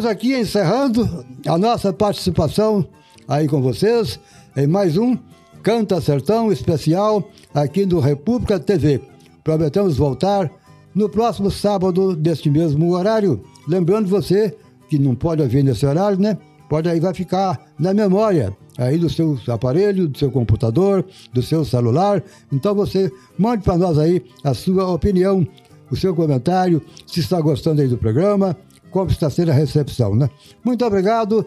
Vamos 0.04 0.18
aqui 0.18 0.38
encerrando 0.38 1.24
a 1.46 1.56
nossa 1.56 1.90
participação 1.90 2.86
aí 3.26 3.48
com 3.48 3.62
vocês 3.62 4.20
em 4.54 4.66
mais 4.66 4.98
um 4.98 5.16
Canta 5.62 5.98
Sertão 5.98 6.52
especial 6.52 7.26
aqui 7.54 7.86
no 7.86 8.00
República 8.00 8.60
TV. 8.60 9.00
Prometemos 9.42 9.96
voltar 9.96 10.50
no 10.94 11.08
próximo 11.08 11.50
sábado 11.50 12.14
deste 12.14 12.50
mesmo 12.50 12.92
horário. 12.92 13.42
Lembrando 13.66 14.06
você 14.06 14.54
que 14.90 14.98
não 14.98 15.14
pode 15.14 15.40
ouvir 15.40 15.64
nesse 15.64 15.86
horário, 15.86 16.20
né? 16.20 16.36
Pode 16.68 16.86
aí, 16.86 17.00
vai 17.00 17.14
ficar 17.14 17.58
na 17.78 17.94
memória 17.94 18.54
aí 18.76 18.98
do 18.98 19.08
seu 19.08 19.38
aparelho, 19.48 20.06
do 20.06 20.18
seu 20.18 20.30
computador, 20.30 21.02
do 21.32 21.40
seu 21.40 21.64
celular. 21.64 22.22
Então 22.52 22.74
você 22.74 23.10
mande 23.38 23.64
para 23.64 23.78
nós 23.78 23.96
aí 23.96 24.22
a 24.44 24.52
sua 24.52 24.86
opinião, 24.86 25.48
o 25.90 25.96
seu 25.96 26.14
comentário, 26.14 26.82
se 27.06 27.20
está 27.20 27.40
gostando 27.40 27.80
aí 27.80 27.88
do 27.88 27.96
programa, 27.96 28.54
como 28.94 29.10
está 29.10 29.28
sendo 29.28 29.50
a 29.50 29.54
recepção, 29.54 30.14
né? 30.14 30.30
Muito 30.64 30.86
obrigado. 30.86 31.44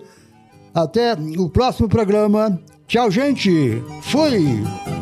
Até 0.73 1.13
o 1.37 1.49
próximo 1.49 1.87
programa. 1.87 2.59
Tchau, 2.85 3.09
gente. 3.09 3.81
Fui. 4.01 4.96